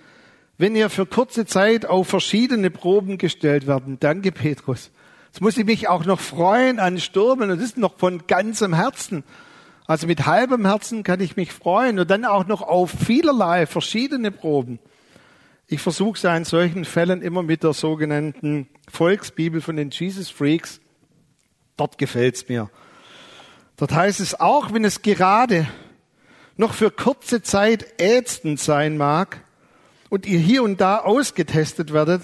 wenn 0.59 0.75
ihr 0.75 0.91
für 0.91 1.07
kurze 1.07 1.47
Zeit 1.47 1.87
auf 1.87 2.09
verschiedene 2.09 2.71
Proben 2.71 3.19
gestellt 3.19 3.69
werden. 3.69 3.99
Danke, 4.01 4.33
Petrus. 4.33 4.91
Jetzt 5.27 5.41
muss 5.41 5.57
ich 5.59 5.65
mich 5.65 5.89
auch 5.89 6.07
noch 6.07 6.19
freuen 6.19 6.81
an 6.81 6.99
Stürmen 6.99 7.51
und 7.51 7.59
das 7.59 7.69
ist 7.69 7.79
noch 7.79 7.99
von 7.99 8.27
ganzem 8.27 8.75
Herzen. 8.75 9.23
Also 9.87 10.07
mit 10.07 10.25
halbem 10.25 10.65
Herzen 10.65 11.03
kann 11.03 11.21
ich 11.21 11.37
mich 11.37 11.53
freuen 11.53 11.99
und 11.99 12.11
dann 12.11 12.25
auch 12.25 12.47
noch 12.47 12.63
auf 12.63 12.91
vielerlei 12.91 13.67
verschiedene 13.67 14.31
Proben. 14.31 14.79
Ich 15.67 15.81
versuche 15.81 16.17
es 16.17 16.23
ja 16.23 16.37
in 16.37 16.45
solchen 16.45 16.85
Fällen 16.85 17.21
immer 17.21 17.43
mit 17.43 17.63
der 17.63 17.75
sogenannten 17.75 18.69
Volksbibel 18.91 19.61
von 19.61 19.77
den 19.77 19.91
Jesus 19.91 20.31
Freaks. 20.31 20.81
Dort 21.77 21.99
gefällt's 21.99 22.49
mir. 22.49 22.71
Dort 23.77 23.93
heißt 23.93 24.21
es, 24.21 24.39
auch 24.39 24.73
wenn 24.73 24.85
es 24.85 25.03
gerade 25.03 25.67
noch 26.57 26.73
für 26.73 26.91
kurze 26.91 27.43
Zeit 27.43 28.01
ätzend 28.01 28.61
sein 28.61 28.97
mag 28.97 29.43
und 30.09 30.27
ihr 30.27 30.39
hier 30.39 30.63
und 30.63 30.81
da 30.81 30.99
ausgetestet 30.99 31.93
werdet, 31.93 32.23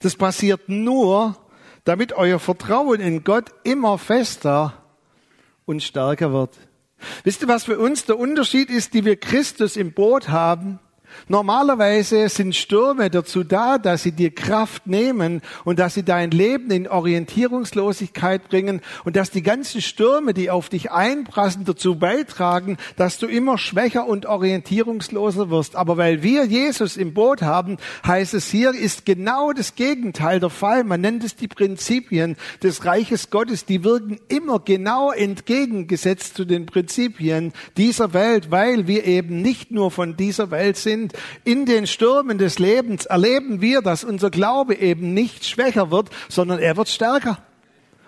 das 0.00 0.16
passiert 0.16 0.68
nur, 0.68 1.36
damit 1.84 2.12
euer 2.12 2.38
Vertrauen 2.38 3.00
in 3.00 3.24
Gott 3.24 3.52
immer 3.64 3.96
fester 3.96 4.74
und 5.64 5.82
stärker 5.82 6.32
wird. 6.32 6.56
Wisst 7.24 7.42
ihr, 7.42 7.48
was 7.48 7.64
für 7.64 7.78
uns 7.78 8.04
der 8.04 8.18
Unterschied 8.18 8.70
ist, 8.70 8.94
die 8.94 9.04
wir 9.04 9.16
Christus 9.16 9.76
im 9.76 9.92
Boot 9.92 10.28
haben? 10.28 10.78
Normalerweise 11.28 12.28
sind 12.28 12.54
Stürme 12.54 13.10
dazu 13.10 13.44
da, 13.44 13.78
dass 13.78 14.02
sie 14.02 14.12
dir 14.12 14.30
Kraft 14.30 14.86
nehmen 14.86 15.42
und 15.64 15.78
dass 15.78 15.94
sie 15.94 16.02
dein 16.02 16.30
Leben 16.30 16.70
in 16.70 16.88
Orientierungslosigkeit 16.88 18.48
bringen 18.48 18.80
und 19.04 19.16
dass 19.16 19.30
die 19.30 19.42
ganzen 19.42 19.82
Stürme, 19.82 20.34
die 20.34 20.50
auf 20.50 20.68
dich 20.68 20.90
einprassen, 20.90 21.64
dazu 21.64 21.96
beitragen, 21.96 22.76
dass 22.96 23.18
du 23.18 23.26
immer 23.26 23.58
schwächer 23.58 24.06
und 24.06 24.26
orientierungsloser 24.26 25.50
wirst. 25.50 25.76
Aber 25.76 25.96
weil 25.96 26.22
wir 26.22 26.44
Jesus 26.44 26.96
im 26.96 27.14
Boot 27.14 27.42
haben, 27.42 27.78
heißt 28.06 28.34
es 28.34 28.48
hier, 28.50 28.70
ist 28.74 29.06
genau 29.06 29.52
das 29.52 29.74
Gegenteil 29.74 30.40
der 30.40 30.50
Fall. 30.50 30.84
Man 30.84 31.00
nennt 31.00 31.24
es 31.24 31.36
die 31.36 31.48
Prinzipien 31.48 32.36
des 32.62 32.84
Reiches 32.84 33.30
Gottes. 33.30 33.64
Die 33.64 33.84
wirken 33.84 34.18
immer 34.28 34.60
genau 34.60 35.10
entgegengesetzt 35.10 36.36
zu 36.36 36.44
den 36.44 36.66
Prinzipien 36.66 37.52
dieser 37.76 38.12
Welt, 38.12 38.50
weil 38.50 38.86
wir 38.86 39.04
eben 39.04 39.42
nicht 39.42 39.70
nur 39.70 39.90
von 39.90 40.16
dieser 40.16 40.50
Welt 40.50 40.76
sind, 40.76 41.05
in 41.44 41.66
den 41.66 41.86
Stürmen 41.86 42.38
des 42.38 42.58
Lebens 42.58 43.06
erleben 43.06 43.60
wir, 43.60 43.82
dass 43.82 44.04
unser 44.04 44.30
Glaube 44.30 44.74
eben 44.74 45.14
nicht 45.14 45.44
schwächer 45.44 45.90
wird, 45.90 46.10
sondern 46.28 46.58
er 46.58 46.76
wird 46.76 46.88
stärker. 46.88 47.38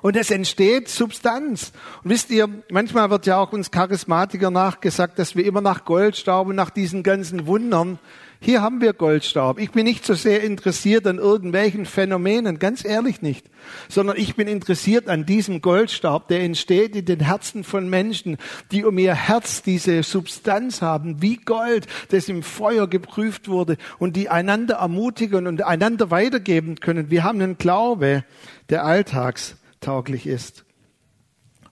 Und 0.00 0.16
es 0.16 0.30
entsteht 0.30 0.88
Substanz. 0.88 1.72
Und 2.04 2.10
wisst 2.10 2.30
ihr, 2.30 2.48
manchmal 2.70 3.10
wird 3.10 3.26
ja 3.26 3.38
auch 3.38 3.52
uns 3.52 3.70
Charismatiker 3.70 4.50
nachgesagt, 4.50 5.18
dass 5.18 5.34
wir 5.34 5.44
immer 5.44 5.60
nach 5.60 5.84
Goldstaub 5.84 6.48
und 6.48 6.56
nach 6.56 6.70
diesen 6.70 7.02
ganzen 7.02 7.46
Wundern 7.46 7.98
hier 8.40 8.62
haben 8.62 8.80
wir 8.80 8.92
Goldstaub. 8.92 9.58
Ich 9.58 9.72
bin 9.72 9.84
nicht 9.84 10.06
so 10.06 10.14
sehr 10.14 10.44
interessiert 10.44 11.08
an 11.08 11.18
irgendwelchen 11.18 11.86
Phänomenen, 11.86 12.60
ganz 12.60 12.84
ehrlich 12.84 13.20
nicht, 13.20 13.46
sondern 13.88 14.16
ich 14.16 14.36
bin 14.36 14.46
interessiert 14.46 15.08
an 15.08 15.26
diesem 15.26 15.60
Goldstaub, 15.60 16.28
der 16.28 16.42
entsteht 16.42 16.94
in 16.94 17.04
den 17.04 17.18
Herzen 17.18 17.64
von 17.64 17.90
Menschen, 17.90 18.36
die 18.70 18.84
um 18.84 18.96
ihr 18.96 19.14
Herz 19.14 19.62
diese 19.62 20.04
Substanz 20.04 20.82
haben, 20.82 21.20
wie 21.20 21.36
Gold, 21.36 21.88
das 22.10 22.28
im 22.28 22.44
Feuer 22.44 22.86
geprüft 22.86 23.48
wurde 23.48 23.76
und 23.98 24.14
die 24.14 24.28
einander 24.28 24.76
ermutigen 24.76 25.48
und 25.48 25.62
einander 25.62 26.12
weitergeben 26.12 26.76
können. 26.76 27.10
Wir 27.10 27.24
haben 27.24 27.42
einen 27.42 27.58
Glaube, 27.58 28.24
der 28.70 28.84
alltagstauglich 28.84 30.28
ist. 30.28 30.64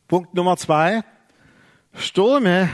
Punkt 0.09 0.35
Nummer 0.35 0.57
zwei. 0.57 1.03
Stürme 1.95 2.69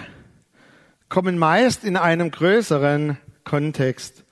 kommen 1.11 1.37
meist 1.37 1.85
in 1.85 1.99
einem 1.99 2.31
größeren 2.31 3.19
Kontext. 3.45 4.25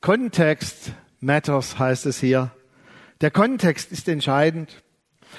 Kontext 0.00 0.92
matters 1.20 1.78
heißt 1.78 2.06
es 2.06 2.20
hier. 2.20 2.50
Der 3.20 3.30
Kontext 3.30 3.92
ist 3.92 4.08
entscheidend. 4.08 4.82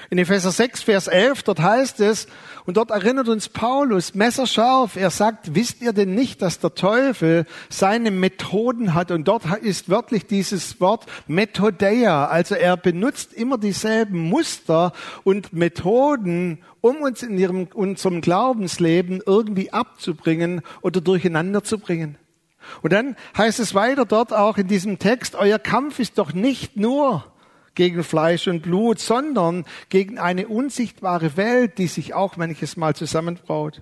In 0.09 0.17
Epheser 0.17 0.51
6, 0.51 0.83
Vers 0.83 1.07
11, 1.07 1.43
dort 1.43 1.59
heißt 1.59 1.99
es, 1.99 2.27
und 2.65 2.77
dort 2.77 2.91
erinnert 2.91 3.27
uns 3.27 3.49
Paulus 3.49 4.13
messerscharf, 4.13 4.95
er 4.95 5.09
sagt, 5.09 5.55
wisst 5.55 5.81
ihr 5.81 5.93
denn 5.93 6.13
nicht, 6.13 6.41
dass 6.41 6.59
der 6.59 6.75
Teufel 6.75 7.45
seine 7.69 8.11
Methoden 8.11 8.93
hat? 8.93 9.11
Und 9.11 9.27
dort 9.27 9.45
ist 9.61 9.89
wörtlich 9.89 10.27
dieses 10.27 10.79
Wort 10.79 11.05
Methodeia, 11.27 12.27
also 12.27 12.55
er 12.55 12.77
benutzt 12.77 13.33
immer 13.33 13.57
dieselben 13.57 14.19
Muster 14.29 14.93
und 15.23 15.53
Methoden, 15.53 16.59
um 16.81 16.97
uns 16.97 17.23
in 17.23 17.37
ihrem, 17.37 17.67
unserem 17.73 18.21
Glaubensleben 18.21 19.21
irgendwie 19.25 19.73
abzubringen 19.73 20.61
oder 20.81 21.01
durcheinander 21.01 21.63
zu 21.63 21.79
bringen. 21.79 22.17
Und 22.81 22.93
dann 22.93 23.15
heißt 23.37 23.59
es 23.59 23.73
weiter 23.73 24.05
dort 24.05 24.33
auch 24.33 24.57
in 24.57 24.67
diesem 24.67 24.99
Text, 24.99 25.35
euer 25.35 25.59
Kampf 25.59 25.99
ist 25.99 26.17
doch 26.17 26.33
nicht 26.33 26.77
nur 26.77 27.25
gegen 27.75 28.03
Fleisch 28.03 28.47
und 28.47 28.61
Blut, 28.61 28.99
sondern 28.99 29.65
gegen 29.89 30.19
eine 30.19 30.47
unsichtbare 30.47 31.37
Welt, 31.37 31.77
die 31.77 31.87
sich 31.87 32.13
auch 32.13 32.37
manches 32.37 32.77
Mal 32.77 32.95
zusammenbraut. 32.95 33.81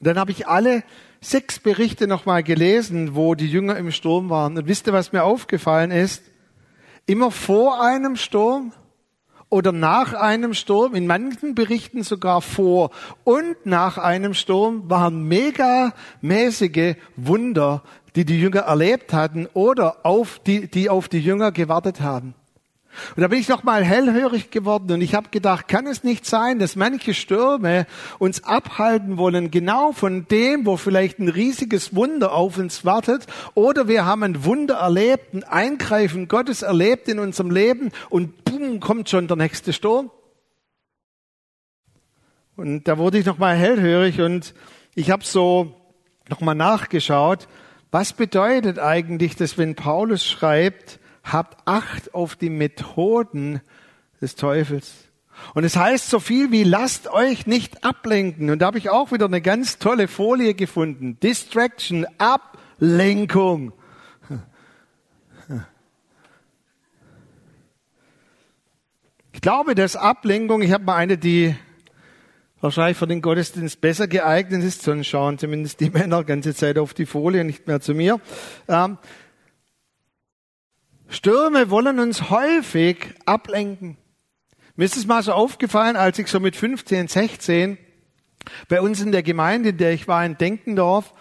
Und 0.00 0.06
dann 0.06 0.18
habe 0.18 0.32
ich 0.32 0.48
alle 0.48 0.82
sechs 1.20 1.58
Berichte 1.58 2.06
nochmal 2.06 2.42
gelesen, 2.42 3.14
wo 3.14 3.34
die 3.34 3.48
Jünger 3.48 3.76
im 3.76 3.90
Sturm 3.90 4.30
waren. 4.30 4.56
Und 4.58 4.68
wisst 4.68 4.86
ihr, 4.86 4.92
was 4.92 5.12
mir 5.12 5.24
aufgefallen 5.24 5.90
ist? 5.90 6.22
Immer 7.06 7.30
vor 7.30 7.82
einem 7.82 8.16
Sturm 8.16 8.72
oder 9.54 9.70
nach 9.70 10.14
einem 10.14 10.52
Sturm, 10.52 10.96
in 10.96 11.06
manchen 11.06 11.54
Berichten 11.54 12.02
sogar 12.02 12.42
vor 12.42 12.90
und 13.22 13.54
nach 13.64 13.98
einem 13.98 14.34
Sturm, 14.34 14.90
waren 14.90 15.28
megamäßige 15.28 16.96
Wunder, 17.14 17.84
die 18.16 18.24
die 18.24 18.40
Jünger 18.40 18.62
erlebt 18.62 19.12
hatten 19.12 19.46
oder 19.54 20.04
auf 20.04 20.40
die, 20.44 20.66
die 20.66 20.90
auf 20.90 21.08
die 21.08 21.20
Jünger 21.20 21.52
gewartet 21.52 22.00
haben. 22.00 22.34
Und 23.16 23.22
da 23.22 23.28
bin 23.28 23.38
ich 23.38 23.48
nochmal 23.48 23.84
hellhörig 23.84 24.50
geworden 24.50 24.92
und 24.92 25.00
ich 25.00 25.14
habe 25.14 25.28
gedacht, 25.30 25.68
kann 25.68 25.86
es 25.86 26.04
nicht 26.04 26.26
sein, 26.26 26.58
dass 26.58 26.76
manche 26.76 27.14
Stürme 27.14 27.86
uns 28.18 28.44
abhalten 28.44 29.16
wollen, 29.16 29.50
genau 29.50 29.92
von 29.92 30.26
dem, 30.28 30.66
wo 30.66 30.76
vielleicht 30.76 31.18
ein 31.18 31.28
riesiges 31.28 31.94
Wunder 31.94 32.32
auf 32.32 32.58
uns 32.58 32.84
wartet, 32.84 33.26
oder 33.54 33.88
wir 33.88 34.04
haben 34.04 34.22
ein 34.22 34.44
Wunder 34.44 34.76
erlebt, 34.76 35.34
ein 35.34 35.44
Eingreifen 35.44 36.28
Gottes 36.28 36.62
erlebt 36.62 37.08
in 37.08 37.18
unserem 37.18 37.50
Leben 37.50 37.90
und 38.10 38.44
boom, 38.44 38.80
kommt 38.80 39.08
schon 39.08 39.28
der 39.28 39.36
nächste 39.36 39.72
Sturm. 39.72 40.10
Und 42.56 42.86
da 42.86 42.98
wurde 42.98 43.18
ich 43.18 43.26
nochmal 43.26 43.56
hellhörig 43.56 44.20
und 44.20 44.54
ich 44.94 45.10
habe 45.10 45.24
so 45.24 45.74
nochmal 46.28 46.54
nachgeschaut, 46.54 47.48
was 47.90 48.12
bedeutet 48.12 48.78
eigentlich, 48.78 49.36
dass 49.36 49.58
wenn 49.58 49.74
Paulus 49.74 50.24
schreibt, 50.24 50.98
habt 51.24 51.66
Acht 51.66 52.14
auf 52.14 52.36
die 52.36 52.50
Methoden 52.50 53.60
des 54.20 54.36
Teufels. 54.36 54.92
Und 55.54 55.64
es 55.64 55.76
heißt 55.76 56.10
so 56.10 56.20
viel 56.20 56.52
wie 56.52 56.64
lasst 56.64 57.08
euch 57.08 57.46
nicht 57.46 57.84
ablenken. 57.84 58.50
Und 58.50 58.60
da 58.60 58.66
habe 58.66 58.78
ich 58.78 58.90
auch 58.90 59.10
wieder 59.10 59.26
eine 59.26 59.40
ganz 59.40 59.78
tolle 59.78 60.06
Folie 60.06 60.54
gefunden. 60.54 61.18
Distraction, 61.20 62.06
Ablenkung. 62.18 63.72
Ich 69.32 69.40
glaube, 69.40 69.74
dass 69.74 69.96
Ablenkung, 69.96 70.62
ich 70.62 70.72
habe 70.72 70.84
mal 70.84 70.94
eine, 70.94 71.18
die 71.18 71.56
wahrscheinlich 72.60 72.96
für 72.96 73.08
den 73.08 73.20
Gottesdienst 73.20 73.80
besser 73.80 74.06
geeignet 74.06 74.62
ist, 74.62 74.82
sonst 74.82 75.08
schauen 75.08 75.38
zumindest 75.38 75.80
die 75.80 75.90
Männer 75.90 76.24
ganze 76.24 76.54
Zeit 76.54 76.78
auf 76.78 76.94
die 76.94 77.04
Folie, 77.04 77.44
nicht 77.44 77.66
mehr 77.66 77.80
zu 77.80 77.94
mir. 77.94 78.20
Ähm, 78.68 78.96
Stürme 81.14 81.70
wollen 81.70 82.00
uns 82.00 82.28
häufig 82.28 83.14
ablenken. 83.24 83.96
Mir 84.74 84.84
ist 84.84 84.96
es 84.96 85.06
mal 85.06 85.22
so 85.22 85.32
aufgefallen, 85.32 85.94
als 85.94 86.18
ich 86.18 86.26
so 86.26 86.40
mit 86.40 86.56
15, 86.56 87.06
16 87.06 87.78
bei 88.68 88.80
uns 88.80 89.00
in 89.00 89.12
der 89.12 89.22
Gemeinde, 89.22 89.68
in 89.68 89.76
der 89.76 89.92
ich 89.92 90.08
war, 90.08 90.26
in 90.26 90.36
Denkendorf, 90.36 91.14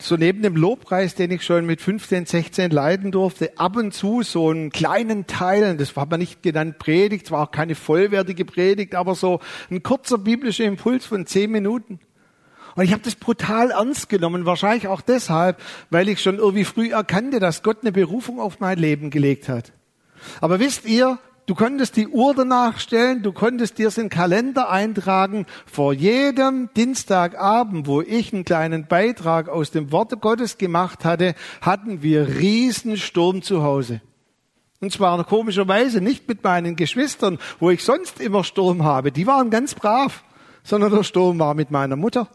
so 0.00 0.16
neben 0.16 0.40
dem 0.40 0.56
Lobpreis, 0.56 1.14
den 1.14 1.30
ich 1.30 1.44
schon 1.44 1.66
mit 1.66 1.82
15, 1.82 2.24
16 2.24 2.70
leiden 2.70 3.12
durfte, 3.12 3.58
ab 3.58 3.76
und 3.76 3.92
zu 3.92 4.22
so 4.22 4.48
einen 4.48 4.70
kleinen 4.70 5.26
Teil, 5.26 5.76
das 5.76 5.94
war 5.96 6.04
aber 6.04 6.16
nicht 6.16 6.42
genannt 6.42 6.78
Predigt, 6.78 7.30
war 7.30 7.42
auch 7.46 7.50
keine 7.50 7.74
vollwertige 7.74 8.46
Predigt, 8.46 8.94
aber 8.94 9.14
so 9.14 9.40
ein 9.70 9.82
kurzer 9.82 10.16
biblischer 10.16 10.64
Impuls 10.64 11.04
von 11.04 11.26
zehn 11.26 11.50
Minuten. 11.50 12.00
Und 12.80 12.86
ich 12.86 12.94
habe 12.94 13.02
das 13.02 13.14
brutal 13.14 13.72
ernst 13.72 14.08
genommen, 14.08 14.46
wahrscheinlich 14.46 14.88
auch 14.88 15.02
deshalb, 15.02 15.60
weil 15.90 16.08
ich 16.08 16.22
schon 16.22 16.38
irgendwie 16.38 16.64
früh 16.64 16.92
erkannte, 16.92 17.38
dass 17.38 17.62
Gott 17.62 17.82
eine 17.82 17.92
Berufung 17.92 18.40
auf 18.40 18.58
mein 18.58 18.78
Leben 18.78 19.10
gelegt 19.10 19.50
hat. 19.50 19.72
Aber 20.40 20.60
wisst 20.60 20.86
ihr, 20.86 21.18
du 21.44 21.54
konntest 21.54 21.96
die 21.96 22.08
Uhr 22.08 22.34
danach 22.34 22.80
stellen, 22.80 23.22
du 23.22 23.32
konntest 23.32 23.76
dir 23.76 23.90
den 23.90 24.08
Kalender 24.08 24.70
eintragen, 24.70 25.44
vor 25.66 25.92
jedem 25.92 26.70
Dienstagabend, 26.74 27.86
wo 27.86 28.00
ich 28.00 28.32
einen 28.32 28.46
kleinen 28.46 28.86
Beitrag 28.86 29.50
aus 29.50 29.70
dem 29.70 29.92
Worte 29.92 30.16
Gottes 30.16 30.56
gemacht 30.56 31.04
hatte, 31.04 31.34
hatten 31.60 32.02
wir 32.02 32.28
Riesensturm 32.28 33.42
zu 33.42 33.62
Hause. 33.62 34.00
Und 34.80 34.90
zwar 34.90 35.22
komischerweise 35.24 36.00
nicht 36.00 36.26
mit 36.26 36.42
meinen 36.42 36.76
Geschwistern, 36.76 37.40
wo 37.58 37.68
ich 37.68 37.84
sonst 37.84 38.22
immer 38.22 38.42
Sturm 38.42 38.84
habe. 38.84 39.12
Die 39.12 39.26
waren 39.26 39.50
ganz 39.50 39.74
brav, 39.74 40.24
sondern 40.62 40.94
der 40.94 41.02
Sturm 41.02 41.38
war 41.38 41.52
mit 41.52 41.70
meiner 41.70 41.96
Mutter. 41.96 42.30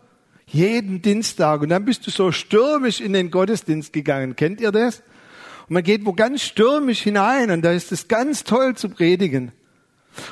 Jeden 0.47 1.01
Dienstag. 1.01 1.61
Und 1.61 1.69
dann 1.69 1.85
bist 1.85 2.05
du 2.05 2.11
so 2.11 2.31
stürmisch 2.31 3.01
in 3.01 3.13
den 3.13 3.31
Gottesdienst 3.31 3.93
gegangen. 3.93 4.35
Kennt 4.35 4.61
ihr 4.61 4.71
das? 4.71 4.99
Und 5.67 5.73
man 5.73 5.83
geht 5.83 6.05
wo 6.05 6.13
ganz 6.13 6.43
stürmisch 6.43 7.01
hinein 7.01 7.49
und 7.49 7.63
da 7.63 7.71
ist 7.71 7.91
es 7.91 8.07
ganz 8.07 8.43
toll 8.43 8.75
zu 8.75 8.89
predigen. 8.89 9.51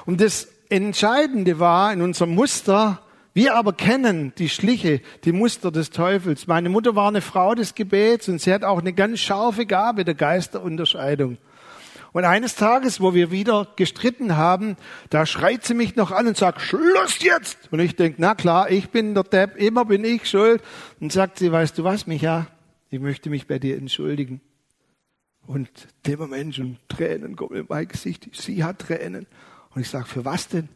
Und 0.06 0.22
das 0.22 0.48
Entscheidende 0.70 1.60
war 1.60 1.92
in 1.92 2.02
unserem 2.02 2.36
Muster, 2.36 3.02
wir 3.34 3.56
aber 3.56 3.74
kennen 3.74 4.32
die 4.38 4.50
Schliche, 4.50 5.02
die 5.24 5.32
Muster 5.32 5.72
des 5.72 5.90
Teufels. 5.90 6.46
Meine 6.46 6.70
Mutter 6.70 6.96
war 6.96 7.08
eine 7.08 7.22
Frau 7.22 7.56
des 7.56 7.74
Gebets 7.74 8.30
und 8.30 8.40
sie 8.40 8.54
hat 8.54 8.64
auch 8.64 8.80
eine 8.80 8.94
ganz 8.94 9.20
scharfe 9.20 9.66
Gabe 9.66 10.06
der 10.06 10.14
Geisterunterscheidung. 10.14 11.38
Und 12.14 12.26
eines 12.26 12.56
Tages, 12.56 13.02
wo 13.02 13.16
wir 13.16 13.32
wieder 13.32 13.68
gestritten 13.76 14.38
haben, 14.38 14.78
da 15.10 15.26
schreit 15.26 15.66
sie 15.66 15.74
mich 15.74 15.96
noch 15.96 16.12
an 16.12 16.28
und 16.28 16.38
sagt, 16.38 16.62
Schluss 16.62 17.20
jetzt! 17.22 17.58
Und 17.72 17.80
ich 17.80 17.96
denk, 17.96 18.16
na 18.20 18.36
klar, 18.36 18.70
ich 18.70 18.92
bin 18.92 19.16
der 19.16 19.24
Depp, 19.24 19.58
immer 19.58 19.86
bin 19.86 20.06
ich 20.06 20.30
schuld. 20.30 20.62
Und 21.00 21.12
sagt 21.12 21.40
sie, 21.40 21.52
weißt 21.52 21.78
du 21.78 21.84
was, 21.84 22.06
Micha? 22.06 22.48
Ich 22.92 23.00
möchte 23.00 23.32
mich 23.32 23.48
bei 23.48 23.58
dir 23.58 23.78
entschuldigen. 23.78 24.42
Und 25.48 25.70
dem 26.06 26.20
Moment 26.20 26.54
schon 26.56 26.78
Tränen 26.88 27.36
kommen 27.36 27.56
in 27.56 27.66
mein 27.68 27.88
Gesicht. 27.88 28.30
Sie 28.34 28.64
hat 28.64 28.80
Tränen. 28.80 29.26
Und 29.72 29.82
ich 29.82 29.90
sage, 29.90 30.06
für 30.06 30.24
was 30.24 30.48
denn? 30.48 30.70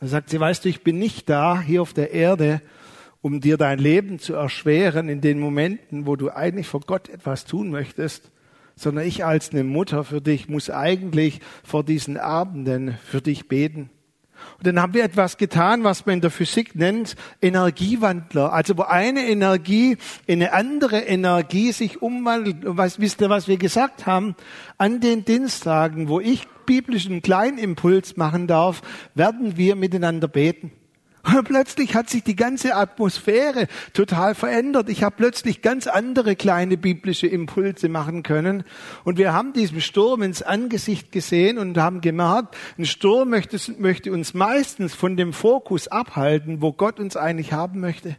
Dann 0.00 0.08
sagt 0.08 0.28
sie, 0.28 0.40
weißt 0.40 0.64
du, 0.64 0.68
ich 0.68 0.82
bin 0.82 0.98
nicht 0.98 1.30
da, 1.30 1.60
hier 1.60 1.82
auf 1.82 1.92
der 1.92 2.10
Erde, 2.10 2.60
um 3.22 3.40
dir 3.40 3.58
dein 3.58 3.78
Leben 3.78 4.18
zu 4.18 4.34
erschweren 4.34 5.08
in 5.08 5.20
den 5.20 5.38
Momenten, 5.38 6.06
wo 6.06 6.16
du 6.16 6.30
eigentlich 6.30 6.66
vor 6.66 6.80
Gott 6.80 7.08
etwas 7.08 7.44
tun 7.44 7.70
möchtest, 7.70 8.32
sondern 8.78 9.06
ich 9.06 9.24
als 9.24 9.50
eine 9.50 9.64
Mutter 9.64 10.04
für 10.04 10.20
dich 10.20 10.48
muss 10.48 10.70
eigentlich 10.70 11.40
vor 11.64 11.84
diesen 11.84 12.16
Abenden 12.16 12.96
für 13.04 13.20
dich 13.20 13.48
beten. 13.48 13.90
Und 14.58 14.66
dann 14.66 14.80
haben 14.80 14.94
wir 14.94 15.02
etwas 15.02 15.36
getan, 15.36 15.82
was 15.82 16.06
man 16.06 16.14
in 16.14 16.20
der 16.20 16.30
Physik 16.30 16.76
nennt 16.76 17.16
Energiewandler. 17.42 18.52
Also 18.52 18.78
wo 18.78 18.82
eine 18.82 19.28
Energie 19.28 19.96
in 20.26 20.40
eine 20.40 20.52
andere 20.52 21.00
Energie 21.00 21.72
sich 21.72 22.02
umwandelt. 22.02 22.64
Und 22.64 22.76
was, 22.76 23.00
wisst 23.00 23.20
ihr, 23.20 23.30
was 23.30 23.48
wir 23.48 23.56
gesagt 23.56 24.06
haben? 24.06 24.36
An 24.76 25.00
den 25.00 25.24
Dienstagen, 25.24 26.08
wo 26.08 26.20
ich 26.20 26.46
biblischen 26.66 27.20
Kleinimpuls 27.20 28.16
machen 28.16 28.46
darf, 28.46 28.82
werden 29.14 29.56
wir 29.56 29.74
miteinander 29.74 30.28
beten. 30.28 30.70
Und 31.24 31.44
plötzlich 31.44 31.94
hat 31.94 32.08
sich 32.08 32.22
die 32.22 32.36
ganze 32.36 32.74
Atmosphäre 32.74 33.66
total 33.92 34.34
verändert. 34.34 34.88
Ich 34.88 35.02
habe 35.02 35.16
plötzlich 35.16 35.62
ganz 35.62 35.86
andere 35.86 36.36
kleine 36.36 36.76
biblische 36.76 37.26
Impulse 37.26 37.88
machen 37.88 38.22
können. 38.22 38.64
Und 39.04 39.18
wir 39.18 39.32
haben 39.32 39.52
diesem 39.52 39.80
Sturm 39.80 40.22
ins 40.22 40.42
Angesicht 40.42 41.12
gesehen 41.12 41.58
und 41.58 41.76
haben 41.78 42.00
gemerkt, 42.00 42.56
ein 42.78 42.86
Sturm 42.86 43.30
möchte, 43.30 43.58
möchte 43.78 44.12
uns 44.12 44.34
meistens 44.34 44.94
von 44.94 45.16
dem 45.16 45.32
Fokus 45.32 45.88
abhalten, 45.88 46.62
wo 46.62 46.72
Gott 46.72 47.00
uns 47.00 47.16
eigentlich 47.16 47.52
haben 47.52 47.80
möchte. 47.80 48.16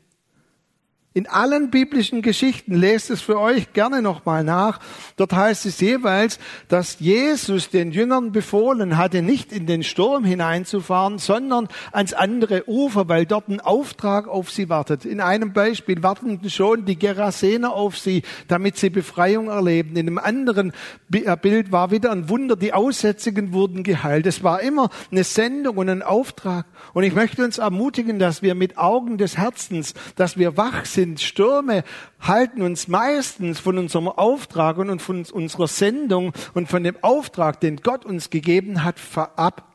In 1.19 1.27
allen 1.27 1.69
biblischen 1.69 2.21
Geschichten, 2.21 2.75
lest 2.75 3.09
es 3.09 3.19
für 3.19 3.37
euch 3.37 3.73
gerne 3.73 4.01
nochmal 4.01 4.45
nach, 4.45 4.79
dort 5.17 5.33
heißt 5.33 5.65
es 5.65 5.81
jeweils, 5.81 6.39
dass 6.69 7.01
Jesus 7.01 7.69
den 7.69 7.91
Jüngern 7.91 8.31
befohlen 8.31 8.95
hatte, 8.95 9.21
nicht 9.21 9.51
in 9.51 9.65
den 9.65 9.83
Sturm 9.83 10.23
hineinzufahren, 10.23 11.19
sondern 11.19 11.67
ans 11.91 12.13
andere 12.13 12.69
Ufer, 12.69 13.09
weil 13.09 13.25
dort 13.25 13.49
ein 13.49 13.59
Auftrag 13.59 14.29
auf 14.29 14.49
sie 14.49 14.69
wartet. 14.69 15.03
In 15.03 15.19
einem 15.19 15.51
Beispiel 15.51 16.01
warten 16.01 16.39
schon 16.49 16.85
die 16.85 16.97
Gerasener 16.97 17.73
auf 17.73 17.97
sie, 17.97 18.21
damit 18.47 18.77
sie 18.77 18.89
Befreiung 18.89 19.49
erleben. 19.49 19.97
In 19.97 20.07
einem 20.07 20.19
anderen 20.19 20.71
äh, 21.11 21.35
Bild 21.35 21.73
war 21.73 21.91
wieder 21.91 22.13
ein 22.13 22.29
Wunder, 22.29 22.55
die 22.55 22.71
Aussätzigen 22.71 23.51
wurden 23.51 23.83
geheilt. 23.83 24.25
Es 24.25 24.41
war 24.41 24.61
immer 24.61 24.89
eine 25.11 25.25
Sendung 25.25 25.75
und 25.75 25.89
ein 25.89 26.01
Auftrag. 26.01 26.65
Und 26.93 27.03
ich 27.03 27.13
möchte 27.13 27.43
uns 27.43 27.57
ermutigen, 27.57 28.19
dass 28.19 28.41
wir 28.41 28.55
mit 28.55 28.77
Augen 28.77 29.17
des 29.17 29.35
Herzens, 29.35 29.95
dass 30.15 30.37
wir 30.37 30.55
wach 30.55 30.85
sind, 30.85 31.08
sind 31.09 31.21
Stürme, 31.21 31.83
halten 32.19 32.61
uns 32.61 32.87
meistens 32.87 33.59
von 33.59 33.77
unserem 33.77 34.07
Auftrag 34.07 34.77
und 34.77 35.01
von 35.01 35.25
unserer 35.25 35.67
Sendung 35.67 36.33
und 36.53 36.69
von 36.69 36.83
dem 36.83 36.97
Auftrag, 37.01 37.59
den 37.59 37.77
Gott 37.77 38.05
uns 38.05 38.29
gegeben 38.29 38.83
hat, 38.83 38.95
ab. 39.15 39.73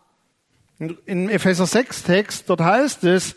In 0.79 1.29
Epheser 1.29 1.67
6 1.67 2.05
Text, 2.05 2.51
dort 2.51 2.61
heißt 2.61 3.05
es, 3.05 3.37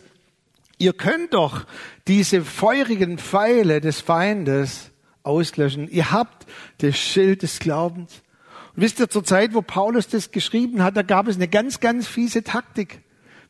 ihr 0.77 0.93
könnt 0.93 1.33
doch 1.33 1.65
diese 2.07 2.43
feurigen 2.43 3.17
Pfeile 3.17 3.81
des 3.81 4.01
Feindes 4.01 4.91
auslöschen. 5.23 5.89
Ihr 5.89 6.11
habt 6.11 6.45
das 6.79 6.97
Schild 6.97 7.41
des 7.41 7.59
Glaubens. 7.59 8.21
Und 8.75 8.83
wisst 8.83 8.99
ihr, 8.99 9.09
zur 9.09 9.23
Zeit, 9.23 9.53
wo 9.53 9.61
Paulus 9.61 10.07
das 10.07 10.31
geschrieben 10.31 10.83
hat, 10.83 10.95
da 10.97 11.01
gab 11.01 11.27
es 11.27 11.35
eine 11.35 11.47
ganz, 11.47 11.79
ganz 11.79 12.07
fiese 12.07 12.43
Taktik. 12.43 13.01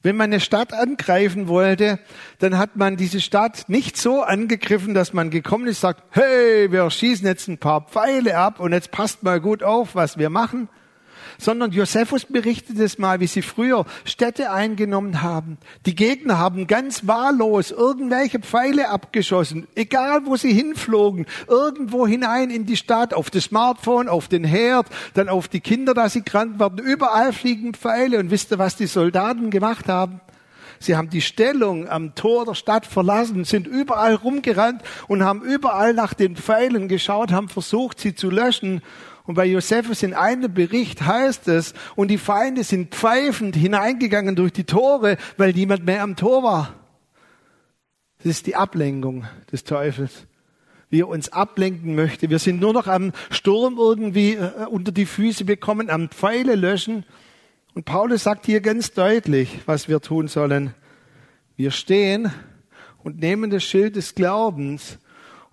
Wenn 0.03 0.15
man 0.15 0.31
eine 0.31 0.39
Stadt 0.39 0.73
angreifen 0.73 1.47
wollte, 1.47 1.99
dann 2.39 2.57
hat 2.57 2.75
man 2.75 2.97
diese 2.97 3.19
Stadt 3.19 3.65
nicht 3.67 3.97
so 3.97 4.21
angegriffen, 4.21 4.93
dass 4.93 5.13
man 5.13 5.29
gekommen 5.29 5.67
ist, 5.67 5.81
sagt, 5.81 6.03
hey, 6.12 6.71
wir 6.71 6.89
schießen 6.89 7.25
jetzt 7.25 7.47
ein 7.47 7.57
paar 7.57 7.81
Pfeile 7.81 8.38
ab 8.38 8.60
und 8.60 8.73
jetzt 8.73 8.91
passt 8.91 9.23
mal 9.23 9.41
gut 9.41 9.63
auf, 9.63 9.95
was 9.95 10.17
wir 10.17 10.29
machen, 10.29 10.69
sondern 11.38 11.71
Josephus 11.71 12.26
berichtet 12.26 12.80
es 12.80 12.97
mal, 12.97 13.19
wie 13.19 13.28
sie 13.28 13.41
früher 13.41 13.86
Städte 14.06 14.52
eingenommen 14.52 15.21
haben. 15.21 15.58
Die 15.86 15.95
Gegner 15.95 16.38
haben 16.38 16.67
ganz 16.67 17.08
wahllos 17.08 17.71
irgendwelche 17.71 18.39
Pfeile 18.39 18.89
abgeschossen, 18.89 19.67
egal 19.76 20.26
wo 20.26 20.36
sie 20.36 20.54
hinflogen, 20.54 21.26
irgendwo 21.47 22.08
hinein 22.08 22.50
in 22.50 22.65
die 22.65 22.78
Stadt, 22.78 23.13
auf 23.13 23.30
das 23.30 23.45
Smartphone, 23.45 24.10
auf 24.10 24.28
den 24.28 24.43
Herd, 24.43 24.88
dann 25.13 25.30
auf 25.30 25.47
die 25.47 25.62
Kinder, 25.62 25.93
da 25.93 26.10
sie 26.10 26.21
krank 26.21 26.60
werden. 26.60 26.80
Überall 26.80 27.34
fliegen 27.34 27.73
Pfeile 27.73 28.19
und 28.19 28.32
wisst 28.32 28.52
ihr, 28.52 28.60
was 28.60 28.76
die 28.76 28.88
Soldaten 28.88 29.50
gemacht 29.50 29.88
haben? 29.88 30.21
Sie 30.80 30.95
haben 30.95 31.10
die 31.10 31.21
Stellung 31.21 31.89
am 31.89 32.13
Tor 32.15 32.45
der 32.45 32.54
Stadt 32.54 32.86
verlassen, 32.86 33.45
sind 33.45 33.67
überall 33.67 34.15
rumgerannt 34.15 34.82
und 35.08 35.23
haben 35.23 35.41
überall 35.41 35.93
nach 35.93 36.13
den 36.13 36.36
Pfeilen 36.36 36.88
geschaut, 36.88 37.32
haben 37.32 37.50
versucht, 37.50 38.00
sie 38.00 38.15
zu 38.15 38.30
löschen. 38.30 38.82
Und 39.27 39.35
bei 39.35 39.45
Josephus 39.45 40.03
in 40.03 40.13
einem 40.13 40.53
Bericht 40.53 41.01
heißt 41.05 41.49
es, 41.49 41.73
und 41.97 42.07
die 42.07 42.17
Feinde 42.17 42.63
sind 42.63 42.95
pfeifend 42.95 43.57
hineingegangen 43.57 44.37
durch 44.37 44.53
die 44.53 44.63
Tore, 44.63 45.17
weil 45.35 45.51
niemand 45.51 45.85
mehr 45.85 46.01
am 46.01 46.15
Tor 46.15 46.43
war. 46.43 46.73
Das 48.19 48.27
ist 48.27 48.47
die 48.47 48.55
Ablenkung 48.55 49.25
des 49.51 49.65
Teufels. 49.65 50.25
Wie 50.89 51.01
er 51.01 51.09
uns 51.09 51.33
ablenken 51.33 51.93
möchte. 51.93 52.29
Wir 52.29 52.39
sind 52.39 52.61
nur 52.61 52.71
noch 52.71 52.87
am 52.87 53.11
Sturm 53.29 53.75
irgendwie 53.77 54.35
äh, 54.35 54.65
unter 54.69 54.93
die 54.93 55.05
Füße 55.05 55.43
bekommen, 55.43 55.89
am 55.89 56.07
Pfeile 56.07 56.55
löschen. 56.55 57.03
Und 57.73 57.83
Paulus 57.83 58.23
sagt 58.23 58.45
hier 58.45 58.61
ganz 58.61 58.93
deutlich, 58.93 59.59
was 59.65 59.89
wir 59.89 59.99
tun 59.99 60.29
sollen. 60.29 60.73
Wir 61.57 61.71
stehen 61.71 62.31
und 63.03 63.19
nehmen 63.19 63.49
das 63.49 63.65
Schild 63.65 63.97
des 63.97 64.15
Glaubens 64.15 64.97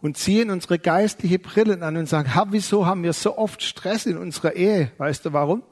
und 0.04 0.18
ziehen 0.18 0.50
unsere 0.50 0.78
geistliche 0.78 1.38
Brillen 1.38 1.82
an 1.82 1.96
und 1.96 2.06
sagen, 2.06 2.30
wieso 2.50 2.84
haben 2.84 3.02
wir 3.02 3.14
so 3.14 3.38
oft 3.38 3.62
Stress 3.62 4.04
in 4.04 4.18
unserer 4.18 4.54
Ehe? 4.54 4.90
Weißt 4.98 5.24
du 5.24 5.32
warum? 5.32 5.62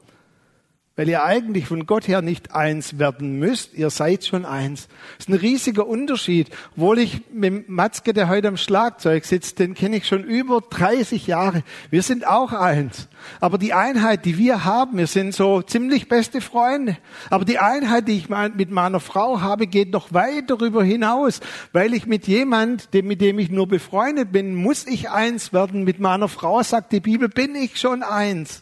Weil 0.95 1.09
ihr 1.09 1.23
eigentlich 1.23 1.65
von 1.65 1.87
Gott 1.87 2.07
her 2.07 2.21
nicht 2.21 2.53
eins 2.53 2.99
werden 2.99 3.39
müsst, 3.39 3.73
ihr 3.73 3.89
seid 3.89 4.25
schon 4.25 4.45
eins. 4.45 4.87
Das 5.17 5.25
ist 5.25 5.29
ein 5.29 5.39
riesiger 5.39 5.87
Unterschied. 5.87 6.51
Obwohl 6.75 6.99
ich 6.99 7.21
mit 7.33 7.67
Matzke, 7.67 8.13
der 8.13 8.29
heute 8.29 8.47
am 8.47 8.57
Schlagzeug 8.57 9.25
sitzt, 9.25 9.57
den 9.57 9.73
kenne 9.73 9.97
ich 9.97 10.07
schon 10.07 10.23
über 10.23 10.61
30 10.61 11.25
Jahre. 11.25 11.63
Wir 11.89 12.03
sind 12.03 12.27
auch 12.27 12.53
eins. 12.53 13.07
Aber 13.39 13.57
die 13.57 13.73
Einheit, 13.73 14.25
die 14.25 14.37
wir 14.37 14.65
haben, 14.65 14.99
wir 14.99 15.07
sind 15.07 15.33
so 15.33 15.63
ziemlich 15.63 16.09
beste 16.09 16.41
Freunde. 16.41 16.95
Aber 17.31 17.43
die 17.43 17.57
Einheit, 17.57 18.07
die 18.07 18.17
ich 18.17 18.29
mit 18.29 18.69
meiner 18.69 18.99
Frau 18.99 19.41
habe, 19.41 19.65
geht 19.65 19.89
noch 19.89 20.13
weit 20.13 20.51
darüber 20.51 20.83
hinaus. 20.83 21.39
Weil 21.71 21.95
ich 21.95 22.05
mit 22.05 22.27
jemand, 22.27 22.93
mit 22.93 23.19
dem 23.19 23.39
ich 23.39 23.49
nur 23.49 23.67
befreundet 23.67 24.31
bin, 24.31 24.53
muss 24.53 24.85
ich 24.85 25.09
eins 25.09 25.53
werden. 25.53 25.85
Mit 25.85 25.99
meiner 25.99 26.27
Frau, 26.27 26.61
sagt 26.61 26.91
die 26.91 26.99
Bibel, 26.99 27.29
bin 27.29 27.55
ich 27.55 27.79
schon 27.79 28.03
eins. 28.03 28.61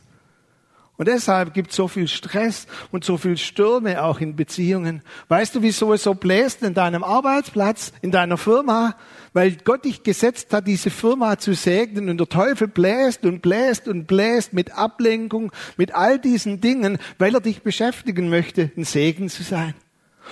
Und 1.02 1.08
deshalb 1.08 1.56
gibt 1.56 1.72
es 1.72 1.78
so 1.78 1.88
viel 1.88 2.08
Stress 2.08 2.68
und 2.92 3.04
so 3.04 3.18
viel 3.18 3.36
Stürme 3.36 4.04
auch 4.04 4.20
in 4.20 4.36
Beziehungen. 4.36 5.02
Weißt 5.30 5.56
du, 5.56 5.64
wieso 5.64 5.94
es 5.94 6.04
so 6.04 6.14
bläst 6.14 6.62
in 6.62 6.76
deinem 6.76 7.04
Arbeitsplatz, 7.04 7.92
in 8.04 8.12
deiner 8.12 8.38
Firma? 8.38 8.96
Weil 9.34 9.58
Gott 9.64 9.86
dich 9.86 10.04
gesetzt 10.04 10.54
hat, 10.54 10.68
diese 10.68 10.92
Firma 10.92 11.40
zu 11.40 11.56
segnen 11.56 12.08
und 12.08 12.20
der 12.20 12.30
Teufel 12.30 12.68
bläst 12.68 13.26
und 13.26 13.42
bläst 13.42 13.88
und 13.88 14.06
bläst 14.06 14.54
mit 14.54 14.78
Ablenkung, 14.78 15.52
mit 15.76 15.96
all 15.96 16.20
diesen 16.20 16.62
Dingen, 16.62 17.00
weil 17.18 17.34
er 17.34 17.42
dich 17.42 17.64
beschäftigen 17.64 18.30
möchte, 18.30 18.70
ein 18.78 18.84
Segen 18.84 19.28
zu 19.28 19.42
sein. 19.42 19.74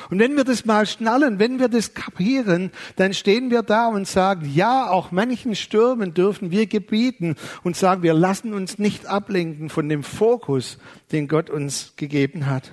Und 0.10 0.20
wenn 0.20 0.36
wir 0.36 0.44
das 0.44 0.66
mal 0.66 0.86
schnallen, 0.86 1.40
wenn 1.40 1.60
wir 1.60 1.68
das 1.68 1.94
kapieren, 1.94 2.72
dann 2.96 3.14
stehen 3.14 3.52
wir 3.52 3.64
da 3.64 3.88
und 3.88 4.08
sagen, 4.08 4.50
ja, 4.54 4.90
auch 4.90 5.12
manchen 5.12 5.56
Stürmen 5.56 6.14
dürfen 6.14 6.52
wir 6.52 6.68
gebieten 6.68 7.36
und 7.64 7.76
sagen, 7.76 8.04
wir 8.04 8.14
lassen 8.14 8.54
uns 8.54 8.80
nicht 8.80 9.08
ablenken 9.08 9.70
von 9.70 9.90
dem 9.90 10.04
Fokus, 10.04 10.78
den 11.12 11.28
Gott 11.28 11.50
uns 11.50 11.94
gegeben 11.96 12.46
hat. 12.46 12.72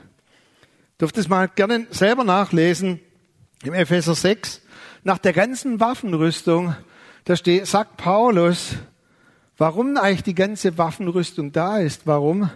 Dürft 1.01 1.19
es 1.19 1.29
mal 1.29 1.49
gerne 1.49 1.87
selber 1.91 2.25
nachlesen 2.25 3.01
im 3.63 3.75
Epheser 3.75 4.15
6. 4.15 4.63
Nach 5.05 5.19
der 5.19 5.33
ganzen 5.33 5.79
Waffenrüstung, 5.81 6.75
da 7.25 7.37
steht, 7.37 7.67
sagt 7.67 7.97
Paulus, 7.97 8.77
warum 9.59 9.97
eigentlich 9.97 10.23
die 10.23 10.35
ganze 10.35 10.79
Waffenrüstung 10.79 11.53
da 11.53 11.79
ist. 11.79 12.07
Warum? 12.07 12.51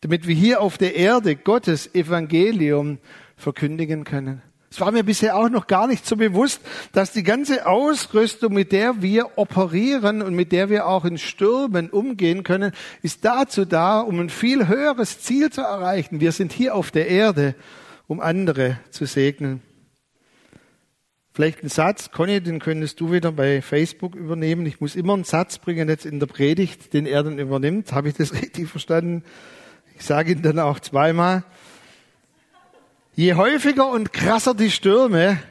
Damit 0.00 0.26
wir 0.26 0.34
hier 0.34 0.60
auf 0.60 0.78
der 0.78 0.96
Erde 0.96 1.36
Gottes 1.36 1.94
Evangelium 1.94 2.98
verkündigen 3.38 4.04
können. 4.04 4.42
Es 4.70 4.80
war 4.80 4.92
mir 4.92 5.02
bisher 5.02 5.36
auch 5.36 5.48
noch 5.48 5.66
gar 5.66 5.86
nicht 5.86 6.06
so 6.06 6.16
bewusst, 6.16 6.60
dass 6.92 7.12
die 7.12 7.22
ganze 7.22 7.66
Ausrüstung, 7.66 8.52
mit 8.52 8.70
der 8.70 9.00
wir 9.00 9.38
operieren 9.38 10.20
und 10.20 10.34
mit 10.34 10.52
der 10.52 10.68
wir 10.68 10.86
auch 10.86 11.06
in 11.06 11.16
Stürmen 11.16 11.88
umgehen 11.88 12.42
können, 12.42 12.72
ist 13.00 13.24
dazu 13.24 13.64
da, 13.64 14.00
um 14.00 14.20
ein 14.20 14.28
viel 14.28 14.68
höheres 14.68 15.20
Ziel 15.20 15.50
zu 15.50 15.62
erreichen. 15.62 16.20
Wir 16.20 16.32
sind 16.32 16.52
hier 16.52 16.74
auf 16.74 16.90
der 16.90 17.08
Erde, 17.08 17.54
um 18.06 18.20
andere 18.20 18.78
zu 18.90 19.06
segnen. 19.06 19.62
Vielleicht 21.32 21.62
ein 21.62 21.68
Satz, 21.68 22.10
Conny, 22.10 22.40
den 22.40 22.58
könntest 22.58 23.00
du 23.00 23.12
wieder 23.12 23.32
bei 23.32 23.62
Facebook 23.62 24.16
übernehmen. 24.16 24.66
Ich 24.66 24.80
muss 24.80 24.96
immer 24.96 25.14
einen 25.14 25.24
Satz 25.24 25.58
bringen 25.58 25.88
jetzt 25.88 26.04
in 26.04 26.18
der 26.18 26.26
Predigt, 26.26 26.92
den 26.92 27.06
er 27.06 27.22
dann 27.22 27.38
übernimmt. 27.38 27.92
Habe 27.92 28.08
ich 28.08 28.14
das 28.14 28.32
richtig 28.42 28.68
verstanden? 28.68 29.22
Ich 29.96 30.04
sage 30.04 30.32
ihn 30.32 30.42
dann 30.42 30.58
auch 30.58 30.80
zweimal. 30.80 31.44
Je 33.18 33.34
häufiger 33.34 33.88
und 33.88 34.12
krasser 34.12 34.54
die 34.54 34.70
Stürme, 34.70 35.42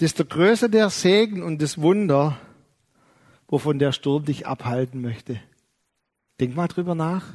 desto 0.00 0.24
größer 0.24 0.70
der 0.70 0.88
Segen 0.88 1.42
und 1.42 1.60
das 1.60 1.76
Wunder, 1.76 2.38
wovon 3.48 3.78
der 3.78 3.92
Sturm 3.92 4.24
dich 4.24 4.46
abhalten 4.46 5.02
möchte. 5.02 5.42
Denk 6.40 6.56
mal 6.56 6.66
drüber 6.66 6.94
nach. 6.94 7.26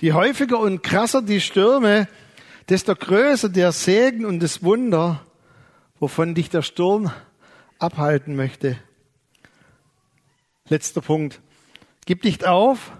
Je 0.00 0.14
häufiger 0.14 0.58
und 0.58 0.82
krasser 0.82 1.22
die 1.22 1.40
Stürme, 1.40 2.08
desto 2.68 2.96
größer 2.96 3.50
der 3.50 3.70
Segen 3.70 4.24
und 4.24 4.40
das 4.40 4.64
Wunder, 4.64 5.24
wovon 6.00 6.34
dich 6.34 6.50
der 6.50 6.62
Sturm 6.62 7.12
abhalten 7.78 8.34
möchte. 8.34 8.78
Letzter 10.68 11.02
Punkt. 11.02 11.40
Gib 12.04 12.24
nicht 12.24 12.44
auf, 12.44 12.90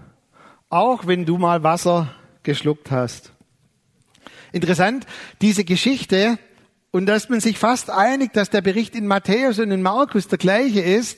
auch 0.69 1.07
wenn 1.07 1.25
du 1.25 1.37
mal 1.37 1.61
Wasser 1.61 2.15
geschluckt 2.43 2.89
hast. 2.89 3.33
Interessant, 4.51 5.05
diese 5.41 5.63
Geschichte, 5.63 6.39
und 6.91 7.05
da 7.05 7.15
ist 7.15 7.29
man 7.29 7.39
sich 7.39 7.57
fast 7.57 7.89
einig, 7.89 8.33
dass 8.33 8.49
der 8.49 8.61
Bericht 8.61 8.95
in 8.95 9.07
Matthäus 9.07 9.59
und 9.59 9.71
in 9.71 9.81
Markus 9.81 10.27
der 10.27 10.37
gleiche 10.37 10.81
ist, 10.81 11.17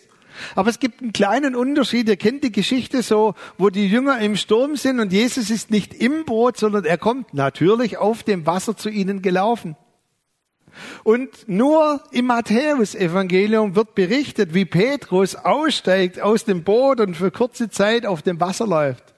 aber 0.55 0.69
es 0.69 0.79
gibt 0.79 1.01
einen 1.01 1.13
kleinen 1.13 1.55
Unterschied. 1.55 2.07
Ihr 2.07 2.17
kennt 2.17 2.43
die 2.43 2.51
Geschichte 2.51 3.03
so, 3.03 3.35
wo 3.57 3.69
die 3.69 3.87
Jünger 3.87 4.19
im 4.19 4.35
Sturm 4.35 4.75
sind 4.75 4.99
und 4.99 5.11
Jesus 5.11 5.49
ist 5.49 5.71
nicht 5.71 5.93
im 5.93 6.25
Boot, 6.25 6.57
sondern 6.57 6.85
er 6.85 6.97
kommt 6.97 7.33
natürlich 7.33 7.97
auf 7.97 8.23
dem 8.23 8.45
Wasser 8.45 8.75
zu 8.75 8.89
ihnen 8.89 9.21
gelaufen. 9.21 9.75
Und 11.03 11.49
nur 11.49 12.01
im 12.11 12.27
Matthäus-Evangelium 12.27 13.75
wird 13.75 13.93
berichtet, 13.93 14.53
wie 14.53 14.65
Petrus 14.65 15.35
aussteigt 15.35 16.21
aus 16.21 16.45
dem 16.45 16.63
Boot 16.63 17.01
und 17.01 17.15
für 17.15 17.29
kurze 17.29 17.69
Zeit 17.69 18.05
auf 18.05 18.21
dem 18.21 18.39
Wasser 18.39 18.65
läuft. 18.65 19.10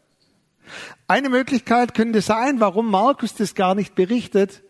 Eine 1.07 1.29
Möglichkeit 1.29 1.93
könnte 1.93 2.21
sein, 2.21 2.59
warum 2.59 2.89
Markus 2.89 3.35
das 3.35 3.55
gar 3.55 3.75
nicht 3.75 3.95
berichtet. 3.95 4.63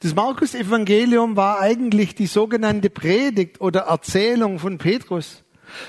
Das 0.00 0.14
Markus-Evangelium 0.14 1.36
war 1.36 1.60
eigentlich 1.60 2.14
die 2.14 2.26
sogenannte 2.26 2.90
Predigt 2.90 3.60
oder 3.60 3.80
Erzählung 3.80 4.58
von 4.58 4.78
Petrus. 4.78 5.42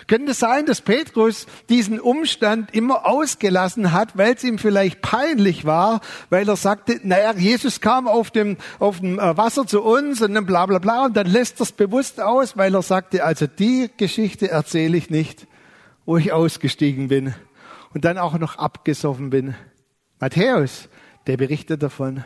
Könnte 0.07 0.33
sein, 0.33 0.65
dass 0.65 0.81
Petrus 0.81 1.47
diesen 1.69 1.99
Umstand 1.99 2.73
immer 2.73 3.07
ausgelassen 3.07 3.91
hat, 3.91 4.17
weil 4.17 4.35
es 4.35 4.43
ihm 4.43 4.59
vielleicht 4.59 5.01
peinlich 5.01 5.65
war, 5.65 6.01
weil 6.29 6.47
er 6.47 6.55
sagte, 6.55 6.99
naja, 7.03 7.33
Jesus 7.35 7.81
kam 7.81 8.07
auf 8.07 8.31
dem, 8.31 8.57
auf 8.79 8.99
dem 8.99 9.17
äh, 9.17 9.37
Wasser 9.37 9.65
zu 9.65 9.81
uns 9.81 10.21
und 10.21 10.33
dann 10.35 10.45
bla 10.45 10.65
bla 10.65 10.79
bla 10.79 11.05
und 11.05 11.17
dann 11.17 11.27
lässt 11.27 11.59
er 11.59 11.63
es 11.63 11.71
bewusst 11.71 12.21
aus, 12.21 12.57
weil 12.57 12.75
er 12.75 12.81
sagte, 12.81 13.23
also 13.23 13.47
die 13.47 13.89
Geschichte 13.97 14.49
erzähle 14.49 14.97
ich 14.97 15.09
nicht, 15.09 15.47
wo 16.05 16.17
ich 16.17 16.31
ausgestiegen 16.31 17.07
bin 17.07 17.33
und 17.93 18.05
dann 18.05 18.17
auch 18.17 18.37
noch 18.37 18.57
abgesoffen 18.57 19.29
bin. 19.29 19.55
Matthäus, 20.19 20.89
der 21.27 21.37
berichtet 21.37 21.83
davon. 21.83 22.23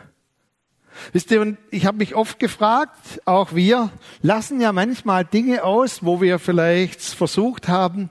Wisst 1.12 1.30
ihr, 1.30 1.40
und 1.40 1.58
ich 1.70 1.84
habe 1.84 1.98
mich 1.98 2.14
oft 2.14 2.38
gefragt, 2.38 3.20
auch 3.26 3.54
wir 3.54 3.90
lassen 4.22 4.60
ja 4.60 4.72
manchmal 4.72 5.24
Dinge 5.24 5.64
aus, 5.64 6.04
wo 6.04 6.20
wir 6.20 6.38
vielleicht 6.38 7.02
versucht 7.02 7.68
haben 7.68 8.10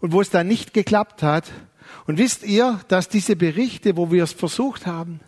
und 0.00 0.12
wo 0.12 0.20
es 0.20 0.30
dann 0.30 0.46
nicht 0.46 0.72
geklappt 0.72 1.22
hat. 1.22 1.50
Und 2.06 2.18
wisst 2.18 2.44
ihr, 2.44 2.80
dass 2.88 3.08
diese 3.08 3.34
Berichte, 3.34 3.96
wo 3.96 4.12
wir 4.12 4.22
es 4.22 4.32
versucht 4.32 4.86
haben 4.86 5.20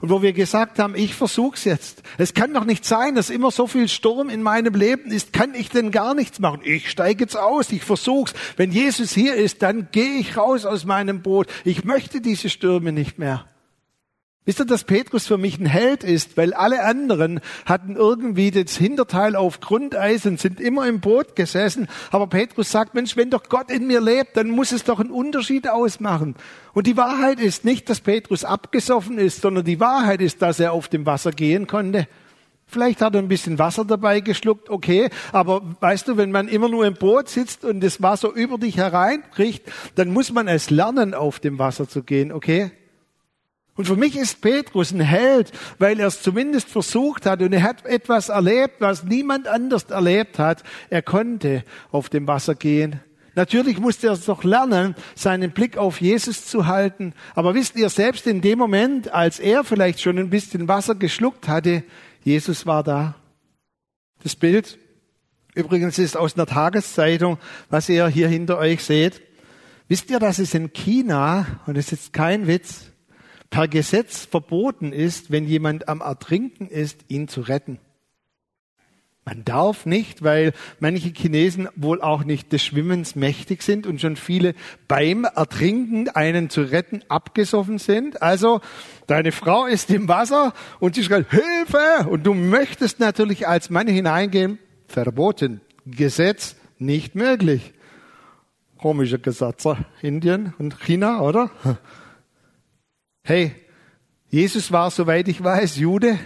und 0.00 0.10
wo 0.10 0.22
wir 0.22 0.32
gesagt 0.32 0.78
haben, 0.78 0.94
ich 0.94 1.14
versuch's 1.14 1.64
jetzt. 1.64 2.02
Es 2.16 2.34
kann 2.34 2.54
doch 2.54 2.64
nicht 2.64 2.84
sein, 2.84 3.14
dass 3.14 3.30
immer 3.30 3.50
so 3.50 3.66
viel 3.66 3.88
Sturm 3.88 4.28
in 4.28 4.42
meinem 4.42 4.74
Leben 4.74 5.10
ist. 5.10 5.32
Kann 5.32 5.54
ich 5.54 5.68
denn 5.70 5.90
gar 5.90 6.14
nichts 6.14 6.38
machen? 6.38 6.60
Ich 6.64 6.90
steige 6.90 7.24
jetzt 7.24 7.36
aus, 7.36 7.70
ich 7.72 7.84
versuch's. 7.84 8.34
Wenn 8.56 8.72
Jesus 8.72 9.12
hier 9.12 9.34
ist, 9.34 9.62
dann 9.62 9.88
gehe 9.92 10.18
ich 10.18 10.36
raus 10.36 10.64
aus 10.64 10.84
meinem 10.84 11.22
Boot. 11.22 11.48
Ich 11.64 11.84
möchte 11.84 12.20
diese 12.20 12.50
Stürme 12.50 12.92
nicht 12.92 13.18
mehr. 13.18 13.46
Wisst 14.48 14.60
ihr, 14.60 14.64
dass 14.64 14.84
Petrus 14.84 15.26
für 15.26 15.36
mich 15.36 15.60
ein 15.60 15.66
Held 15.66 16.02
ist, 16.02 16.38
weil 16.38 16.54
alle 16.54 16.82
anderen 16.82 17.40
hatten 17.66 17.96
irgendwie 17.96 18.50
das 18.50 18.78
Hinterteil 18.78 19.36
auf 19.36 19.60
Grundeis 19.60 20.24
und 20.24 20.40
sind 20.40 20.58
immer 20.58 20.86
im 20.86 21.00
Boot 21.00 21.36
gesessen. 21.36 21.86
Aber 22.10 22.28
Petrus 22.28 22.70
sagt, 22.70 22.94
Mensch, 22.94 23.14
wenn 23.14 23.28
doch 23.28 23.50
Gott 23.50 23.70
in 23.70 23.86
mir 23.86 24.00
lebt, 24.00 24.38
dann 24.38 24.48
muss 24.48 24.72
es 24.72 24.84
doch 24.84 25.00
einen 25.00 25.10
Unterschied 25.10 25.68
ausmachen. 25.68 26.34
Und 26.72 26.86
die 26.86 26.96
Wahrheit 26.96 27.40
ist 27.40 27.66
nicht, 27.66 27.90
dass 27.90 28.00
Petrus 28.00 28.46
abgesoffen 28.46 29.18
ist, 29.18 29.42
sondern 29.42 29.66
die 29.66 29.80
Wahrheit 29.80 30.22
ist, 30.22 30.40
dass 30.40 30.58
er 30.60 30.72
auf 30.72 30.88
dem 30.88 31.04
Wasser 31.04 31.32
gehen 31.32 31.66
konnte. 31.66 32.08
Vielleicht 32.66 33.02
hat 33.02 33.16
er 33.16 33.20
ein 33.20 33.28
bisschen 33.28 33.58
Wasser 33.58 33.84
dabei 33.84 34.20
geschluckt, 34.20 34.70
okay, 34.70 35.10
aber 35.30 35.60
weißt 35.80 36.08
du, 36.08 36.16
wenn 36.16 36.32
man 36.32 36.48
immer 36.48 36.70
nur 36.70 36.86
im 36.86 36.94
Boot 36.94 37.28
sitzt 37.28 37.66
und 37.66 37.80
das 37.80 38.00
Wasser 38.00 38.30
über 38.30 38.56
dich 38.56 38.78
hereinbricht, 38.78 39.64
dann 39.96 40.08
muss 40.08 40.32
man 40.32 40.48
es 40.48 40.70
lernen, 40.70 41.12
auf 41.12 41.38
dem 41.38 41.58
Wasser 41.58 41.86
zu 41.86 42.02
gehen, 42.02 42.32
okay? 42.32 42.70
Und 43.78 43.84
für 43.84 43.94
mich 43.94 44.16
ist 44.16 44.40
Petrus 44.40 44.90
ein 44.90 44.98
Held, 44.98 45.52
weil 45.78 46.00
er 46.00 46.08
es 46.08 46.20
zumindest 46.20 46.68
versucht 46.68 47.26
hat 47.26 47.42
und 47.42 47.52
er 47.52 47.62
hat 47.62 47.86
etwas 47.86 48.28
erlebt, 48.28 48.80
was 48.80 49.04
niemand 49.04 49.46
anders 49.46 49.84
erlebt 49.84 50.40
hat. 50.40 50.64
Er 50.90 51.00
konnte 51.00 51.62
auf 51.92 52.08
dem 52.08 52.26
Wasser 52.26 52.56
gehen. 52.56 52.98
Natürlich 53.36 53.78
musste 53.78 54.08
er 54.08 54.14
es 54.14 54.24
doch 54.24 54.42
lernen, 54.42 54.96
seinen 55.14 55.52
Blick 55.52 55.76
auf 55.76 56.00
Jesus 56.00 56.44
zu 56.44 56.66
halten. 56.66 57.14
Aber 57.36 57.54
wisst 57.54 57.76
ihr, 57.76 57.88
selbst 57.88 58.26
in 58.26 58.40
dem 58.40 58.58
Moment, 58.58 59.14
als 59.14 59.38
er 59.38 59.62
vielleicht 59.62 60.00
schon 60.00 60.18
ein 60.18 60.30
bisschen 60.30 60.66
Wasser 60.66 60.96
geschluckt 60.96 61.46
hatte, 61.46 61.84
Jesus 62.24 62.66
war 62.66 62.82
da. 62.82 63.14
Das 64.24 64.34
Bild 64.34 64.76
übrigens 65.54 66.00
ist 66.00 66.16
aus 66.16 66.34
einer 66.34 66.46
Tageszeitung, 66.46 67.38
was 67.70 67.88
ihr 67.88 68.08
hier 68.08 68.26
hinter 68.26 68.58
euch 68.58 68.82
seht. 68.82 69.22
Wisst 69.86 70.10
ihr, 70.10 70.18
dass 70.18 70.40
es 70.40 70.52
in 70.52 70.72
China, 70.72 71.46
und 71.66 71.76
das 71.76 71.92
ist 71.92 72.12
kein 72.12 72.48
Witz, 72.48 72.90
per 73.50 73.68
Gesetz 73.68 74.24
verboten 74.24 74.92
ist, 74.92 75.30
wenn 75.30 75.46
jemand 75.46 75.88
am 75.88 76.00
Ertrinken 76.00 76.68
ist, 76.68 77.00
ihn 77.08 77.28
zu 77.28 77.40
retten. 77.40 77.78
Man 79.28 79.44
darf 79.44 79.84
nicht, 79.84 80.22
weil 80.22 80.54
manche 80.80 81.10
Chinesen 81.10 81.68
wohl 81.76 82.00
auch 82.00 82.24
nicht 82.24 82.50
des 82.50 82.64
Schwimmens 82.64 83.14
mächtig 83.14 83.62
sind 83.62 83.86
und 83.86 84.00
schon 84.00 84.16
viele 84.16 84.54
beim 84.86 85.24
Ertrinken 85.24 86.08
einen 86.08 86.48
zu 86.48 86.62
retten 86.62 87.02
abgesoffen 87.08 87.76
sind. 87.76 88.22
Also 88.22 88.62
deine 89.06 89.32
Frau 89.32 89.66
ist 89.66 89.90
im 89.90 90.08
Wasser 90.08 90.54
und 90.80 90.94
sie 90.94 91.04
schreit 91.04 91.26
Hilfe 91.28 92.08
und 92.08 92.24
du 92.24 92.32
möchtest 92.32 93.00
natürlich 93.00 93.46
als 93.46 93.68
Mann 93.68 93.86
hineingehen. 93.86 94.58
Verboten. 94.86 95.60
Gesetz 95.84 96.56
nicht 96.78 97.14
möglich. 97.14 97.74
Komische 98.78 99.18
Gesetze. 99.18 99.76
Indien 100.00 100.54
und 100.58 100.80
China, 100.80 101.20
oder? 101.20 101.50
Hey, 103.28 103.54
Jesus 104.30 104.72
war, 104.72 104.90
soweit 104.90 105.28
ich 105.28 105.44
weiß, 105.44 105.76
Jude 105.76 106.18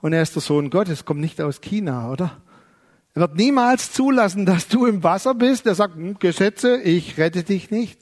und 0.00 0.12
er 0.12 0.22
ist 0.22 0.36
der 0.36 0.40
Sohn 0.40 0.70
Gottes, 0.70 1.04
kommt 1.04 1.20
nicht 1.20 1.40
aus 1.40 1.60
China, 1.60 2.12
oder? 2.12 2.40
Er 3.12 3.22
wird 3.22 3.34
niemals 3.34 3.90
zulassen, 3.90 4.46
dass 4.46 4.68
du 4.68 4.86
im 4.86 5.02
Wasser 5.02 5.34
bist. 5.34 5.66
Er 5.66 5.74
sagt, 5.74 5.96
hm, 5.96 6.16
Gesetze, 6.20 6.80
ich 6.80 7.18
rette 7.18 7.42
dich 7.42 7.72
nicht. 7.72 7.98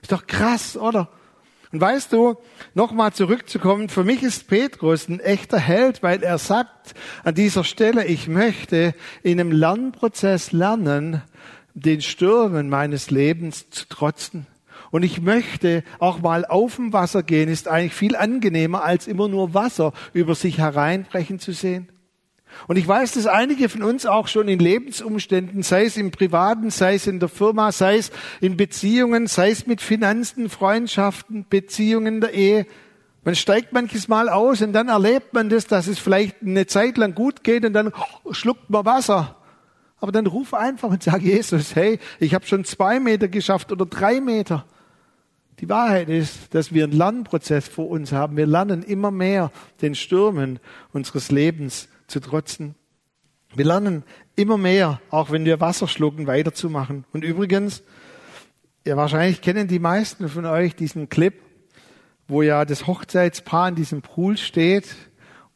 Ist 0.00 0.12
doch 0.12 0.28
krass, 0.28 0.76
oder? 0.76 1.10
Und 1.72 1.80
weißt 1.80 2.12
du, 2.12 2.36
nochmal 2.74 3.12
zurückzukommen, 3.12 3.88
für 3.88 4.04
mich 4.04 4.22
ist 4.22 4.46
Petrus 4.46 5.08
ein 5.08 5.18
echter 5.18 5.58
Held, 5.58 6.04
weil 6.04 6.22
er 6.22 6.38
sagt 6.38 6.94
an 7.24 7.34
dieser 7.34 7.64
Stelle, 7.64 8.04
ich 8.04 8.28
möchte 8.28 8.94
in 9.24 9.40
einem 9.40 9.50
Lernprozess 9.50 10.52
lernen, 10.52 11.20
den 11.74 12.00
Stürmen 12.00 12.68
meines 12.68 13.10
Lebens 13.10 13.70
zu 13.70 13.88
trotzen. 13.88 14.46
Und 14.90 15.02
ich 15.02 15.20
möchte 15.20 15.82
auch 15.98 16.20
mal 16.20 16.44
auf 16.44 16.76
dem 16.76 16.92
Wasser 16.92 17.22
gehen, 17.22 17.48
ist 17.48 17.68
eigentlich 17.68 17.94
viel 17.94 18.16
angenehmer, 18.16 18.84
als 18.84 19.06
immer 19.06 19.28
nur 19.28 19.54
Wasser 19.54 19.92
über 20.12 20.34
sich 20.34 20.58
hereinbrechen 20.58 21.38
zu 21.38 21.52
sehen. 21.52 21.88
Und 22.68 22.76
ich 22.76 22.88
weiß, 22.88 23.12
dass 23.12 23.26
einige 23.26 23.68
von 23.68 23.82
uns 23.82 24.06
auch 24.06 24.28
schon 24.28 24.48
in 24.48 24.58
Lebensumständen, 24.58 25.62
sei 25.62 25.84
es 25.84 25.96
im 25.96 26.10
Privaten, 26.10 26.70
sei 26.70 26.94
es 26.94 27.06
in 27.06 27.20
der 27.20 27.28
Firma, 27.28 27.70
sei 27.72 27.98
es 27.98 28.10
in 28.40 28.56
Beziehungen, 28.56 29.26
sei 29.26 29.50
es 29.50 29.66
mit 29.66 29.80
Finanzen, 29.80 30.48
Freundschaften, 30.48 31.44
Beziehungen 31.48 32.20
der 32.20 32.32
Ehe, 32.32 32.66
man 33.26 33.34
steigt 33.34 33.72
manches 33.72 34.06
Mal 34.06 34.28
aus 34.28 34.62
und 34.62 34.72
dann 34.72 34.88
erlebt 34.88 35.34
man 35.34 35.48
das, 35.48 35.66
dass 35.66 35.88
es 35.88 35.98
vielleicht 35.98 36.42
eine 36.42 36.66
Zeit 36.68 36.96
lang 36.96 37.12
gut 37.12 37.42
geht 37.42 37.64
und 37.64 37.72
dann 37.72 37.92
schluckt 38.30 38.70
man 38.70 38.84
Wasser. 38.84 39.34
Aber 39.98 40.12
dann 40.12 40.28
ruf 40.28 40.54
einfach 40.54 40.90
und 40.90 41.02
sag 41.02 41.22
Jesus, 41.22 41.74
hey, 41.74 41.98
ich 42.20 42.34
habe 42.34 42.46
schon 42.46 42.64
zwei 42.64 43.00
Meter 43.00 43.26
geschafft 43.26 43.72
oder 43.72 43.84
drei 43.84 44.20
Meter. 44.20 44.64
Die 45.60 45.68
Wahrheit 45.70 46.10
ist, 46.10 46.54
dass 46.54 46.74
wir 46.74 46.84
einen 46.84 46.92
Lernprozess 46.92 47.66
vor 47.66 47.88
uns 47.88 48.12
haben. 48.12 48.36
Wir 48.36 48.46
lernen 48.46 48.82
immer 48.82 49.10
mehr 49.10 49.50
den 49.80 49.94
Stürmen 49.94 50.58
unseres 50.92 51.30
Lebens 51.30 51.88
zu 52.06 52.20
trotzen. 52.20 52.74
Wir 53.54 53.64
lernen 53.64 54.02
immer 54.34 54.58
mehr, 54.58 55.00
auch 55.08 55.30
wenn 55.30 55.46
wir 55.46 55.60
Wasser 55.60 55.88
schlucken, 55.88 56.26
weiterzumachen. 56.26 57.04
Und 57.12 57.24
übrigens, 57.24 57.82
ja, 58.86 58.98
wahrscheinlich 58.98 59.40
kennen 59.40 59.66
die 59.66 59.78
meisten 59.78 60.28
von 60.28 60.44
euch 60.44 60.76
diesen 60.76 61.08
Clip, 61.08 61.34
wo 62.28 62.42
ja 62.42 62.66
das 62.66 62.86
Hochzeitspaar 62.86 63.70
in 63.70 63.74
diesem 63.76 64.02
Pool 64.02 64.36
steht 64.36 64.94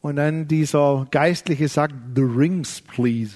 und 0.00 0.16
dann 0.16 0.48
dieser 0.48 1.06
Geistliche 1.10 1.68
sagt, 1.68 1.94
the 2.14 2.22
rings 2.22 2.80
please. 2.80 3.34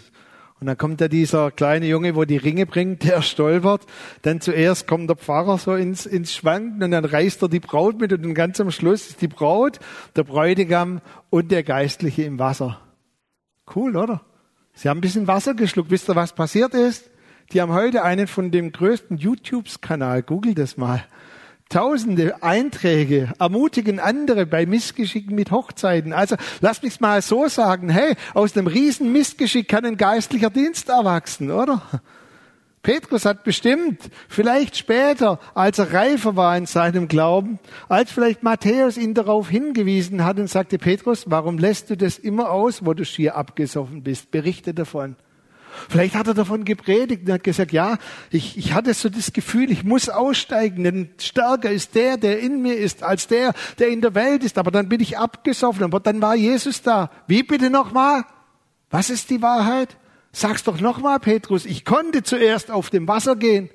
Und 0.64 0.68
dann 0.68 0.78
kommt 0.78 1.02
da 1.02 1.08
dieser 1.08 1.50
kleine 1.50 1.84
Junge, 1.84 2.16
wo 2.16 2.24
die 2.24 2.38
Ringe 2.38 2.64
bringt, 2.64 3.04
der 3.04 3.20
stolpert. 3.20 3.82
Dann 4.22 4.40
zuerst 4.40 4.86
kommt 4.86 5.10
der 5.10 5.16
Pfarrer 5.16 5.58
so 5.58 5.74
ins, 5.74 6.06
ins 6.06 6.32
Schwanken 6.32 6.82
und 6.82 6.90
dann 6.90 7.04
reißt 7.04 7.42
er 7.42 7.50
die 7.50 7.60
Braut 7.60 8.00
mit 8.00 8.14
und 8.14 8.32
ganz 8.32 8.58
am 8.62 8.70
Schluss 8.70 9.10
ist 9.10 9.20
die 9.20 9.28
Braut, 9.28 9.78
der 10.16 10.22
Bräutigam 10.22 11.02
und 11.28 11.50
der 11.50 11.64
Geistliche 11.64 12.22
im 12.22 12.38
Wasser. 12.38 12.80
Cool, 13.76 13.94
oder? 13.94 14.22
Sie 14.72 14.88
haben 14.88 14.96
ein 14.96 15.02
bisschen 15.02 15.26
Wasser 15.26 15.52
geschluckt. 15.52 15.90
Wisst 15.90 16.08
ihr, 16.08 16.16
was 16.16 16.34
passiert 16.34 16.72
ist? 16.72 17.10
Die 17.52 17.60
haben 17.60 17.74
heute 17.74 18.02
einen 18.02 18.26
von 18.26 18.50
dem 18.50 18.72
größten 18.72 19.18
YouTube-Kanal, 19.18 20.22
google 20.22 20.54
das 20.54 20.78
mal. 20.78 21.04
Zigtausende 21.74 22.40
Einträge 22.40 23.32
ermutigen 23.40 23.98
andere 23.98 24.46
bei 24.46 24.64
Missgeschicken 24.64 25.34
mit 25.34 25.50
Hochzeiten. 25.50 26.12
Also 26.12 26.36
lass 26.60 26.80
mich 26.84 27.00
mal 27.00 27.20
so 27.20 27.48
sagen, 27.48 27.88
hey, 27.88 28.14
aus 28.32 28.56
einem 28.56 28.68
riesen 28.68 29.10
Missgeschick 29.10 29.66
kann 29.66 29.84
ein 29.84 29.96
geistlicher 29.96 30.50
Dienst 30.50 30.88
erwachsen, 30.88 31.50
oder? 31.50 31.82
Petrus 32.84 33.24
hat 33.24 33.42
bestimmt, 33.42 34.08
vielleicht 34.28 34.76
später, 34.76 35.40
als 35.54 35.80
er 35.80 35.92
reifer 35.92 36.36
war 36.36 36.56
in 36.56 36.66
seinem 36.66 37.08
Glauben, 37.08 37.58
als 37.88 38.12
vielleicht 38.12 38.44
Matthäus 38.44 38.96
ihn 38.96 39.14
darauf 39.14 39.48
hingewiesen 39.48 40.24
hat 40.24 40.38
und 40.38 40.48
sagte, 40.48 40.78
Petrus, 40.78 41.24
warum 41.28 41.58
lässt 41.58 41.90
du 41.90 41.96
das 41.96 42.18
immer 42.18 42.52
aus, 42.52 42.86
wo 42.86 42.94
du 42.94 43.04
schier 43.04 43.34
abgesoffen 43.34 44.04
bist? 44.04 44.30
Berichte 44.30 44.74
davon. 44.74 45.16
Vielleicht 45.88 46.14
hat 46.14 46.26
er 46.26 46.34
davon 46.34 46.64
gepredigt 46.64 47.26
und 47.26 47.32
hat 47.32 47.44
gesagt, 47.44 47.72
ja, 47.72 47.98
ich, 48.30 48.56
ich 48.56 48.72
hatte 48.72 48.94
so 48.94 49.08
das 49.08 49.32
Gefühl, 49.32 49.70
ich 49.70 49.84
muss 49.84 50.08
aussteigen, 50.08 50.84
denn 50.84 51.08
stärker 51.18 51.70
ist 51.70 51.94
der, 51.94 52.16
der 52.16 52.40
in 52.40 52.62
mir 52.62 52.76
ist, 52.76 53.02
als 53.02 53.26
der, 53.26 53.52
der 53.78 53.88
in 53.88 54.00
der 54.00 54.14
Welt 54.14 54.44
ist. 54.44 54.58
Aber 54.58 54.70
dann 54.70 54.88
bin 54.88 55.00
ich 55.00 55.18
abgesoffen, 55.18 55.84
aber 55.84 56.00
dann 56.00 56.20
war 56.22 56.34
Jesus 56.34 56.82
da. 56.82 57.10
Wie 57.26 57.42
bitte 57.42 57.70
nochmal? 57.70 58.24
Was 58.90 59.10
ist 59.10 59.30
die 59.30 59.42
Wahrheit? 59.42 59.96
Sag's 60.32 60.64
doch 60.64 60.80
nochmal, 60.80 61.20
Petrus, 61.20 61.64
ich 61.64 61.84
konnte 61.84 62.22
zuerst 62.22 62.70
auf 62.70 62.90
dem 62.90 63.06
Wasser 63.06 63.36
gehen. 63.36 63.70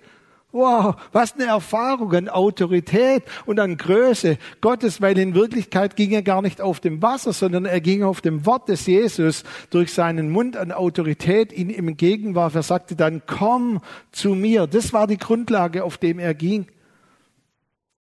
Wow, 0.52 0.96
was 1.12 1.36
eine 1.36 1.46
Erfahrung 1.46 2.12
an 2.16 2.28
Autorität 2.28 3.24
und 3.46 3.60
an 3.60 3.78
Größe 3.78 4.40
Gottes, 4.62 5.00
weil 5.00 5.16
in 5.20 5.36
Wirklichkeit 5.36 5.96
ging 5.96 6.10
er 6.10 6.24
gar 6.24 6.42
nicht 6.42 6.60
auf 6.60 6.80
dem 6.80 7.04
Wasser, 7.04 7.34
sondern 7.34 7.66
er 7.66 7.80
ging 7.82 8.02
auf 8.02 8.22
dem 8.22 8.48
Wort 8.48 8.68
des 8.68 8.88
Jesus 8.88 9.44
durch 9.70 9.94
seinen 9.94 10.32
Mund 10.32 10.58
an 10.58 10.72
Autorität 10.72 11.54
ihn 11.54 11.70
ihm 11.70 11.90
entgegenwarf. 11.90 12.56
Er 12.56 12.64
sagte 12.64 12.96
dann, 12.96 13.22
komm 13.28 13.80
zu 14.12 14.34
mir. 14.34 14.66
Das 14.66 14.92
war 14.92 15.06
die 15.06 15.20
Grundlage, 15.20 15.84
auf 15.84 16.00
dem 16.00 16.18
er 16.18 16.34
ging. 16.34 16.66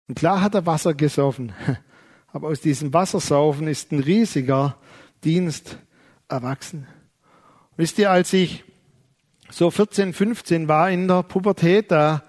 Und 0.07 0.15
klar 0.15 0.41
hat 0.41 0.55
er 0.55 0.65
Wasser 0.65 0.95
gesoffen, 0.95 1.53
aber 2.33 2.47
aus 2.47 2.59
diesem 2.59 2.91
Wassersaufen 2.91 3.67
ist 3.67 3.91
ein 3.91 3.99
riesiger 3.99 4.77
Dienst 5.23 5.77
erwachsen. 6.27 6.87
Wisst 7.77 7.99
ihr, 7.99 8.09
als 8.09 8.33
ich 8.33 8.63
so 9.51 9.69
14, 9.69 10.13
15 10.13 10.67
war 10.67 10.89
in 10.89 11.07
der 11.07 11.21
Pubertät, 11.21 11.91
da 11.91 12.23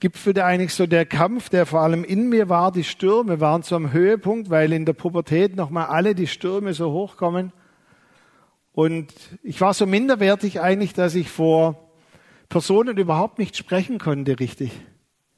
gipfelte 0.00 0.44
eigentlich 0.44 0.74
so 0.74 0.86
der 0.86 1.06
Kampf, 1.06 1.48
der 1.48 1.66
vor 1.66 1.80
allem 1.80 2.04
in 2.04 2.28
mir 2.28 2.48
war. 2.48 2.70
Die 2.72 2.84
Stürme 2.84 3.40
waren 3.40 3.62
so 3.62 3.76
am 3.76 3.92
Höhepunkt, 3.92 4.50
weil 4.50 4.72
in 4.72 4.84
der 4.84 4.92
Pubertät 4.92 5.56
nochmal 5.56 5.86
alle 5.86 6.14
die 6.14 6.26
Stürme 6.26 6.74
so 6.74 6.92
hochkommen. 6.92 7.52
Und 8.72 9.12
ich 9.42 9.60
war 9.60 9.72
so 9.72 9.86
minderwertig 9.86 10.60
eigentlich, 10.60 10.92
dass 10.92 11.14
ich 11.14 11.30
vor 11.30 11.90
Personen 12.48 12.98
überhaupt 12.98 13.38
nicht 13.38 13.56
sprechen 13.56 13.98
konnte, 13.98 14.38
richtig. 14.38 14.70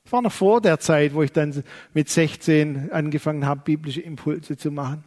Ich 0.05 0.12
war 0.12 0.23
noch 0.23 0.33
vor 0.33 0.61
der 0.61 0.81
Zeit, 0.81 1.14
wo 1.14 1.23
ich 1.23 1.33
dann 1.33 1.62
mit 1.94 2.09
16 2.09 2.90
angefangen 2.90 3.47
habe, 3.47 3.61
biblische 3.64 4.01
Impulse 4.01 4.57
zu 4.57 4.71
machen. 4.71 5.05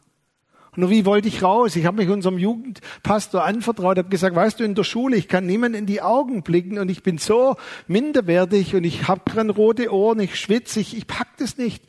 Und 0.78 0.90
wie 0.90 1.06
wollte 1.06 1.28
ich 1.28 1.44
raus? 1.44 1.76
Ich 1.76 1.86
habe 1.86 1.98
mich 1.98 2.10
unserem 2.10 2.38
Jugendpastor 2.38 3.44
anvertraut, 3.44 3.98
habe 3.98 4.08
gesagt, 4.08 4.36
weißt 4.36 4.60
du, 4.60 4.64
in 4.64 4.74
der 4.74 4.86
Schule, 4.86 5.18
ich 5.18 5.28
kann 5.28 5.46
niemand 5.46 5.76
in 5.76 5.86
die 5.86 6.02
Augen 6.02 6.44
blicken 6.44 6.80
und 6.80 6.90
ich 6.90 7.04
bin 7.04 7.18
so 7.18 7.58
minderwertig 7.88 8.74
und 8.74 8.86
ich 8.86 9.10
habe 9.10 9.22
gerade 9.26 9.52
rote 9.52 9.92
Ohren, 9.94 10.22
ich 10.22 10.40
schwitze, 10.40 10.80
ich, 10.80 10.96
ich 10.96 11.08
pack 11.08 11.28
das 11.38 11.58
nicht. 11.58 11.84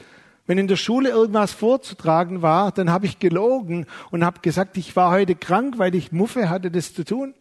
Wenn 0.47 0.59
in 0.59 0.67
der 0.67 0.77
Schule 0.77 1.11
irgendwas 1.11 1.53
vorzutragen 1.53 2.43
war, 2.43 2.73
dann 2.73 2.91
habe 2.91 3.07
ich 3.07 3.21
gelogen 3.21 3.87
und 4.11 4.25
habe 4.25 4.41
gesagt, 4.41 4.77
ich 4.77 4.97
war 4.97 5.13
heute 5.13 5.37
krank, 5.37 5.79
weil 5.79 5.95
ich 5.95 6.11
Muffe 6.11 6.51
hatte, 6.51 6.73
das 6.73 6.93
zu 6.93 7.05
tun. 7.05 7.35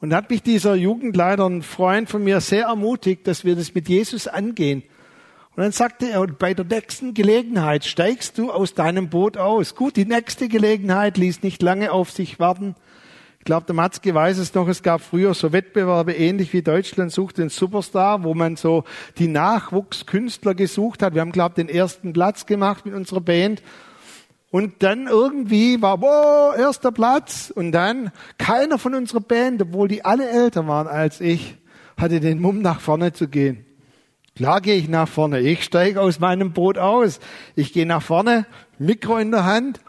Und 0.00 0.12
hat 0.12 0.28
mich 0.28 0.42
dieser 0.42 0.74
Jugendleiter, 0.74 1.48
ein 1.48 1.62
Freund 1.62 2.10
von 2.10 2.22
mir, 2.22 2.40
sehr 2.40 2.66
ermutigt, 2.66 3.26
dass 3.26 3.44
wir 3.46 3.56
das 3.56 3.74
mit 3.74 3.88
Jesus 3.88 4.26
angehen. 4.26 4.82
Und 5.54 5.62
dann 5.62 5.72
sagte 5.72 6.08
er, 6.08 6.26
bei 6.26 6.54
der 6.54 6.64
nächsten 6.64 7.12
Gelegenheit 7.12 7.84
steigst 7.84 8.38
du 8.38 8.50
aus 8.50 8.72
deinem 8.72 9.10
Boot 9.10 9.36
aus. 9.36 9.74
Gut, 9.74 9.96
die 9.96 10.06
nächste 10.06 10.48
Gelegenheit 10.48 11.18
ließ 11.18 11.42
nicht 11.42 11.60
lange 11.60 11.92
auf 11.92 12.10
sich 12.10 12.40
warten. 12.40 12.74
Ich 13.38 13.44
glaube, 13.44 13.66
der 13.66 13.74
Matzke 13.74 14.14
weiß 14.14 14.38
es 14.38 14.54
noch, 14.54 14.66
es 14.68 14.82
gab 14.82 15.02
früher 15.02 15.34
so 15.34 15.52
Wettbewerbe, 15.52 16.14
ähnlich 16.14 16.54
wie 16.54 16.62
Deutschland 16.62 17.12
sucht 17.12 17.36
den 17.36 17.50
Superstar, 17.50 18.24
wo 18.24 18.32
man 18.32 18.56
so 18.56 18.84
die 19.18 19.28
Nachwuchskünstler 19.28 20.54
gesucht 20.54 21.02
hat. 21.02 21.14
Wir 21.14 21.20
haben, 21.20 21.32
glaube 21.32 21.60
ich, 21.60 21.66
den 21.66 21.68
ersten 21.68 22.14
Platz 22.14 22.46
gemacht 22.46 22.86
mit 22.86 22.94
unserer 22.94 23.20
Band. 23.20 23.62
Und 24.50 24.82
dann 24.82 25.06
irgendwie 25.06 25.82
war, 25.82 26.00
wow, 26.00 26.56
erster 26.56 26.92
Platz. 26.92 27.52
Und 27.54 27.72
dann 27.72 28.10
keiner 28.38 28.78
von 28.78 28.94
unserer 28.94 29.20
Band, 29.20 29.60
obwohl 29.60 29.88
die 29.88 30.02
alle 30.02 30.30
älter 30.30 30.66
waren 30.66 30.86
als 30.86 31.20
ich, 31.20 31.56
hatte 31.98 32.20
den 32.20 32.40
Mumm 32.40 32.62
nach 32.62 32.80
vorne 32.80 33.12
zu 33.12 33.28
gehen. 33.28 33.66
Klar 34.36 34.60
gehe 34.60 34.76
ich 34.76 34.88
nach 34.88 35.08
vorne. 35.08 35.40
Ich 35.40 35.62
steige 35.62 36.00
aus 36.00 36.20
meinem 36.20 36.52
Boot 36.52 36.78
aus. 36.78 37.20
Ich 37.54 37.72
gehe 37.72 37.86
nach 37.86 38.02
vorne, 38.02 38.46
Mikro 38.78 39.18
in 39.18 39.30
der 39.30 39.44
Hand. 39.44 39.80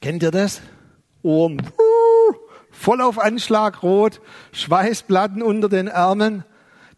Kennt 0.00 0.22
ihr 0.22 0.30
das? 0.30 0.62
Ohren 1.22 1.62
voll 2.76 3.00
auf 3.00 3.18
Anschlag 3.18 3.82
rot, 3.82 4.20
Schweißplatten 4.52 5.42
unter 5.42 5.68
den 5.68 5.88
Ärmeln. 5.88 6.44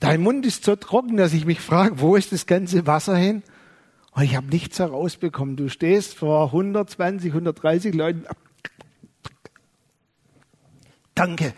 Dein 0.00 0.20
Mund 0.20 0.44
ist 0.44 0.64
so 0.64 0.76
trocken, 0.76 1.16
dass 1.16 1.32
ich 1.32 1.46
mich 1.46 1.60
frage, 1.60 2.00
wo 2.00 2.16
ist 2.16 2.32
das 2.32 2.46
ganze 2.46 2.86
Wasser 2.86 3.16
hin? 3.16 3.42
Und 4.12 4.24
ich 4.24 4.36
habe 4.36 4.48
nichts 4.48 4.78
herausbekommen. 4.78 5.56
Du 5.56 5.68
stehst 5.68 6.14
vor 6.14 6.46
120, 6.46 7.30
130 7.30 7.94
Leuten. 7.94 8.26
Danke. 11.14 11.54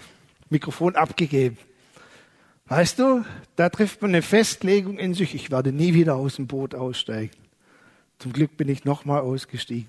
Mikrofon 0.49 0.97
abgegeben. 0.97 1.59
Weißt 2.71 3.01
du, 3.01 3.25
da 3.57 3.69
trifft 3.69 4.01
man 4.01 4.13
eine 4.13 4.23
Festlegung 4.23 4.97
in 4.97 5.13
sich, 5.13 5.35
ich 5.35 5.51
werde 5.51 5.73
nie 5.73 5.93
wieder 5.93 6.15
aus 6.15 6.37
dem 6.37 6.47
Boot 6.47 6.77
aussteigen. 6.77 7.33
Zum 8.21 8.33
Glück 8.33 8.57
bin 8.57 8.69
ich 8.69 8.85
nochmal 8.85 9.23
ausgestiegen 9.23 9.89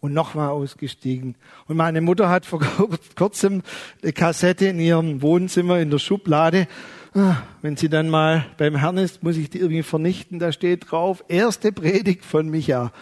und 0.00 0.14
nochmal 0.14 0.48
ausgestiegen. 0.48 1.34
Und 1.68 1.76
meine 1.76 2.00
Mutter 2.00 2.30
hat 2.30 2.46
vor 2.46 2.60
kurzem 3.16 3.60
eine 4.02 4.14
Kassette 4.14 4.68
in 4.68 4.80
ihrem 4.80 5.20
Wohnzimmer 5.20 5.78
in 5.78 5.90
der 5.90 5.98
Schublade. 5.98 6.68
Ah, 7.12 7.42
wenn 7.60 7.76
sie 7.76 7.90
dann 7.90 8.08
mal 8.08 8.46
beim 8.56 8.76
Herrn 8.76 8.96
ist, 8.96 9.22
muss 9.22 9.36
ich 9.36 9.50
die 9.50 9.58
irgendwie 9.58 9.82
vernichten. 9.82 10.38
Da 10.38 10.52
steht 10.52 10.90
drauf, 10.90 11.22
erste 11.28 11.70
Predigt 11.70 12.24
von 12.24 12.48
Micha. 12.48 12.92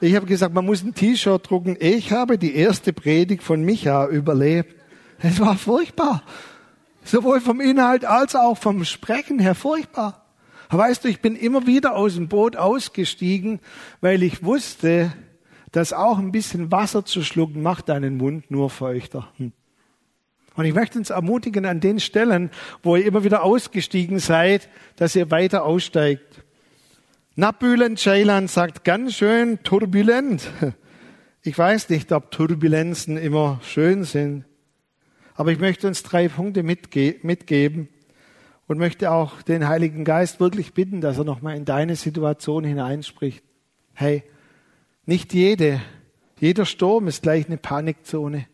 Ich 0.00 0.14
habe 0.14 0.26
gesagt, 0.26 0.54
man 0.54 0.66
muss 0.66 0.84
ein 0.84 0.94
T-Shirt 0.94 1.50
drucken. 1.50 1.76
Ich 1.80 2.12
habe 2.12 2.38
die 2.38 2.54
erste 2.54 2.92
Predigt 2.92 3.42
von 3.42 3.64
Micha 3.64 4.06
überlebt. 4.06 4.76
Es 5.18 5.40
war 5.40 5.56
furchtbar. 5.56 6.22
Sowohl 7.10 7.40
vom 7.40 7.60
Inhalt 7.60 8.04
als 8.04 8.36
auch 8.36 8.56
vom 8.56 8.84
Sprechen 8.84 9.40
her 9.40 9.56
furchtbar. 9.56 10.26
Weißt 10.68 11.02
du, 11.02 11.08
ich 11.08 11.20
bin 11.20 11.34
immer 11.34 11.66
wieder 11.66 11.96
aus 11.96 12.14
dem 12.14 12.28
Boot 12.28 12.54
ausgestiegen, 12.54 13.58
weil 14.00 14.22
ich 14.22 14.44
wusste, 14.44 15.12
dass 15.72 15.92
auch 15.92 16.18
ein 16.18 16.30
bisschen 16.30 16.70
Wasser 16.70 17.04
zu 17.04 17.24
schlucken 17.24 17.62
macht 17.62 17.88
deinen 17.88 18.16
Mund 18.16 18.52
nur 18.52 18.70
feuchter. 18.70 19.26
Hm. 19.38 19.50
Und 20.54 20.64
ich 20.64 20.72
möchte 20.72 21.00
uns 21.00 21.10
ermutigen 21.10 21.66
an 21.66 21.80
den 21.80 21.98
Stellen, 21.98 22.48
wo 22.84 22.94
ihr 22.94 23.06
immer 23.06 23.24
wieder 23.24 23.42
ausgestiegen 23.42 24.20
seid, 24.20 24.68
dass 24.94 25.16
ihr 25.16 25.32
weiter 25.32 25.64
aussteigt. 25.64 26.44
Nabülen 27.34 27.96
Ceylan 27.96 28.46
sagt 28.46 28.84
ganz 28.84 29.14
schön 29.14 29.60
turbulent. 29.64 30.48
Ich 31.42 31.56
weiß 31.58 31.88
nicht, 31.88 32.12
ob 32.12 32.30
Turbulenzen 32.30 33.16
immer 33.16 33.60
schön 33.64 34.04
sind. 34.04 34.44
Aber 35.40 35.52
ich 35.52 35.58
möchte 35.58 35.88
uns 35.88 36.02
drei 36.02 36.28
Punkte 36.28 36.62
mitge 36.62 37.16
mitgeben 37.22 37.88
und 38.66 38.76
möchte 38.76 39.10
auch 39.10 39.40
den 39.40 39.68
Heiligen 39.68 40.04
Geist 40.04 40.38
wirklich 40.38 40.74
bitten, 40.74 41.00
dass 41.00 41.16
er 41.16 41.24
nochmal 41.24 41.56
in 41.56 41.64
deine 41.64 41.96
Situation 41.96 42.62
hineinspricht. 42.62 43.42
Hey, 43.94 44.22
nicht 45.06 45.32
jede, 45.32 45.80
jeder 46.38 46.66
Sturm 46.66 47.08
ist 47.08 47.22
gleich 47.22 47.46
eine 47.46 47.56
Panikzone. 47.56 48.48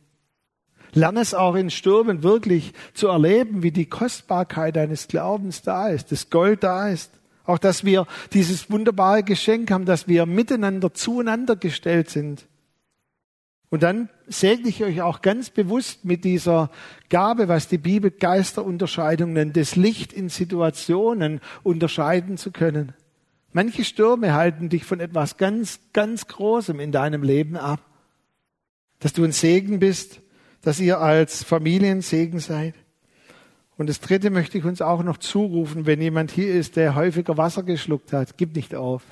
Lerne 0.93 1.23
es 1.23 1.35
auch 1.35 1.57
in 1.57 1.71
Stürmen 1.71 2.23
wirklich 2.23 2.73
zu 2.95 3.09
erleben, 3.09 3.65
wie 3.65 3.73
die 3.73 3.87
Kostbarkeit 3.87 4.77
deines 4.77 5.09
Glaubens 5.09 5.63
da 5.63 5.89
ist, 5.89 6.13
das 6.13 6.31
Gold 6.31 6.63
da 6.63 6.89
ist. 6.89 7.11
Auch, 7.47 7.59
dass 7.59 7.85
wir 7.85 8.07
dieses 8.33 8.71
wunderbare 8.71 9.25
Geschenk 9.25 9.73
haben, 9.73 9.87
dass 9.87 10.07
wir 10.07 10.25
miteinander 10.25 10.95
zueinander 10.95 11.57
gestellt 11.57 12.11
sind. 12.11 12.47
Und 13.69 13.83
dann 13.83 14.09
segne 14.29 14.69
ich 14.69 14.85
euch 14.85 15.03
auch 15.03 15.23
ganz 15.23 15.51
bewusst 15.51 16.05
mit 16.05 16.25
dieser 16.25 16.71
Gabe, 17.09 17.49
was 17.49 17.69
die 17.69 17.79
Bibel 17.79 18.11
Geisterunterscheidung 18.11 19.33
nennt, 19.33 19.57
das 19.57 19.75
Licht 19.75 20.13
in 20.13 20.29
Situationen 20.29 21.41
unterscheiden 21.65 22.37
zu 22.37 22.53
können. 22.53 22.93
Manche 23.53 23.85
Stürme 23.85 24.35
halten 24.35 24.69
dich 24.69 24.85
von 24.85 25.01
etwas 25.01 25.37
ganz, 25.37 25.81
ganz 25.93 26.27
Großem 26.29 26.79
in 26.79 26.93
deinem 26.93 27.23
Leben 27.23 27.57
ab. 27.57 27.81
Dass 29.01 29.13
du 29.13 29.25
ein 29.25 29.33
Segen 29.33 29.79
bist, 29.79 30.21
dass 30.63 30.81
ihr 30.81 31.01
als 31.01 31.43
Familiensegen 31.43 32.39
seid. 32.39 32.75
Und 33.77 33.89
das 33.89 34.01
Dritte 34.01 34.31
möchte 34.31 34.59
ich 34.59 34.65
uns 34.65 34.81
auch 34.81 35.03
noch 35.03 35.19
zurufen, 35.19 35.87
wenn 35.87 36.01
jemand 36.01 36.31
hier 36.31 36.55
ist, 36.55 36.77
der 36.77 36.95
häufiger 36.95 37.37
Wasser 37.37 37.63
geschluckt 37.63 38.13
hat. 38.13 38.39
Gib 38.39 38.55
nicht 38.55 38.75
auf. 38.75 39.03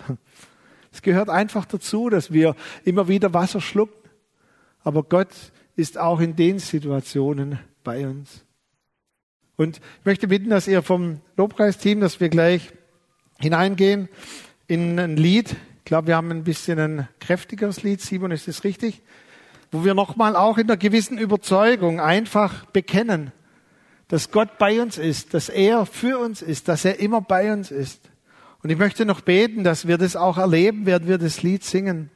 Es 0.93 1.03
gehört 1.03 1.29
einfach 1.29 1.65
dazu, 1.65 2.09
dass 2.09 2.33
wir 2.33 2.55
immer 2.85 3.09
wieder 3.09 3.35
Wasser 3.35 3.61
schlucken 3.61 4.04
aber 4.85 5.03
Gott 5.03 5.31
ist 5.77 5.99
auch 5.99 6.21
in 6.21 6.37
den 6.37 6.59
Situationen 6.59 7.59
bei 7.83 8.07
uns. 8.07 8.45
Und 9.57 9.79
ich 10.01 10.05
möchte 10.05 10.29
bitten, 10.29 10.51
dass 10.51 10.69
ihr 10.69 10.83
vom 10.83 11.21
Lobpreisteam, 11.37 12.01
dass 12.01 12.21
wir 12.21 12.29
gleich 12.29 12.73
hineingehen 13.39 14.09
in 14.67 14.99
ein 14.99 15.17
Lied. 15.17 15.57
Ich 15.79 15.85
glaube, 15.85 16.09
wir 16.09 16.17
haben 16.17 16.31
ein 16.31 16.45
bisschen 16.45 16.79
ein 16.79 17.09
kräftigeres 17.21 17.83
Lied. 17.83 18.01
Simon, 18.01 18.31
ist 18.31 18.49
das 18.49 18.65
richtig? 18.65 19.03
Wo 19.71 19.85
wir 19.85 19.95
nochmal 19.95 20.37
auch 20.37 20.59
in 20.59 20.69
einer 20.69 20.77
gewissen 20.77 21.19
Überzeugung 21.19 22.01
einfach 22.01 22.67
bekennen, 22.67 23.33
dass 24.09 24.31
Gott 24.31 24.59
bei 24.59 24.81
uns 24.81 24.99
ist, 24.99 25.35
dass 25.35 25.49
er 25.49 25.87
für 25.87 26.19
uns 26.19 26.43
ist, 26.43 26.69
dass 26.69 26.85
er 26.85 27.01
immer 27.01 27.21
bei 27.21 27.53
uns 27.53 27.71
ist. 27.71 28.11
Und 28.63 28.71
ich 28.71 28.79
möchte 28.79 29.05
noch 29.05 29.21
beten, 29.21 29.65
dass 29.65 29.87
wir 29.87 29.99
das 29.99 30.17
auch 30.17 30.39
erleben, 30.39 30.87
während 30.87 31.07
wir 31.07 31.19
das 31.19 31.43
Lied 31.43 31.65
singen. 31.65 32.11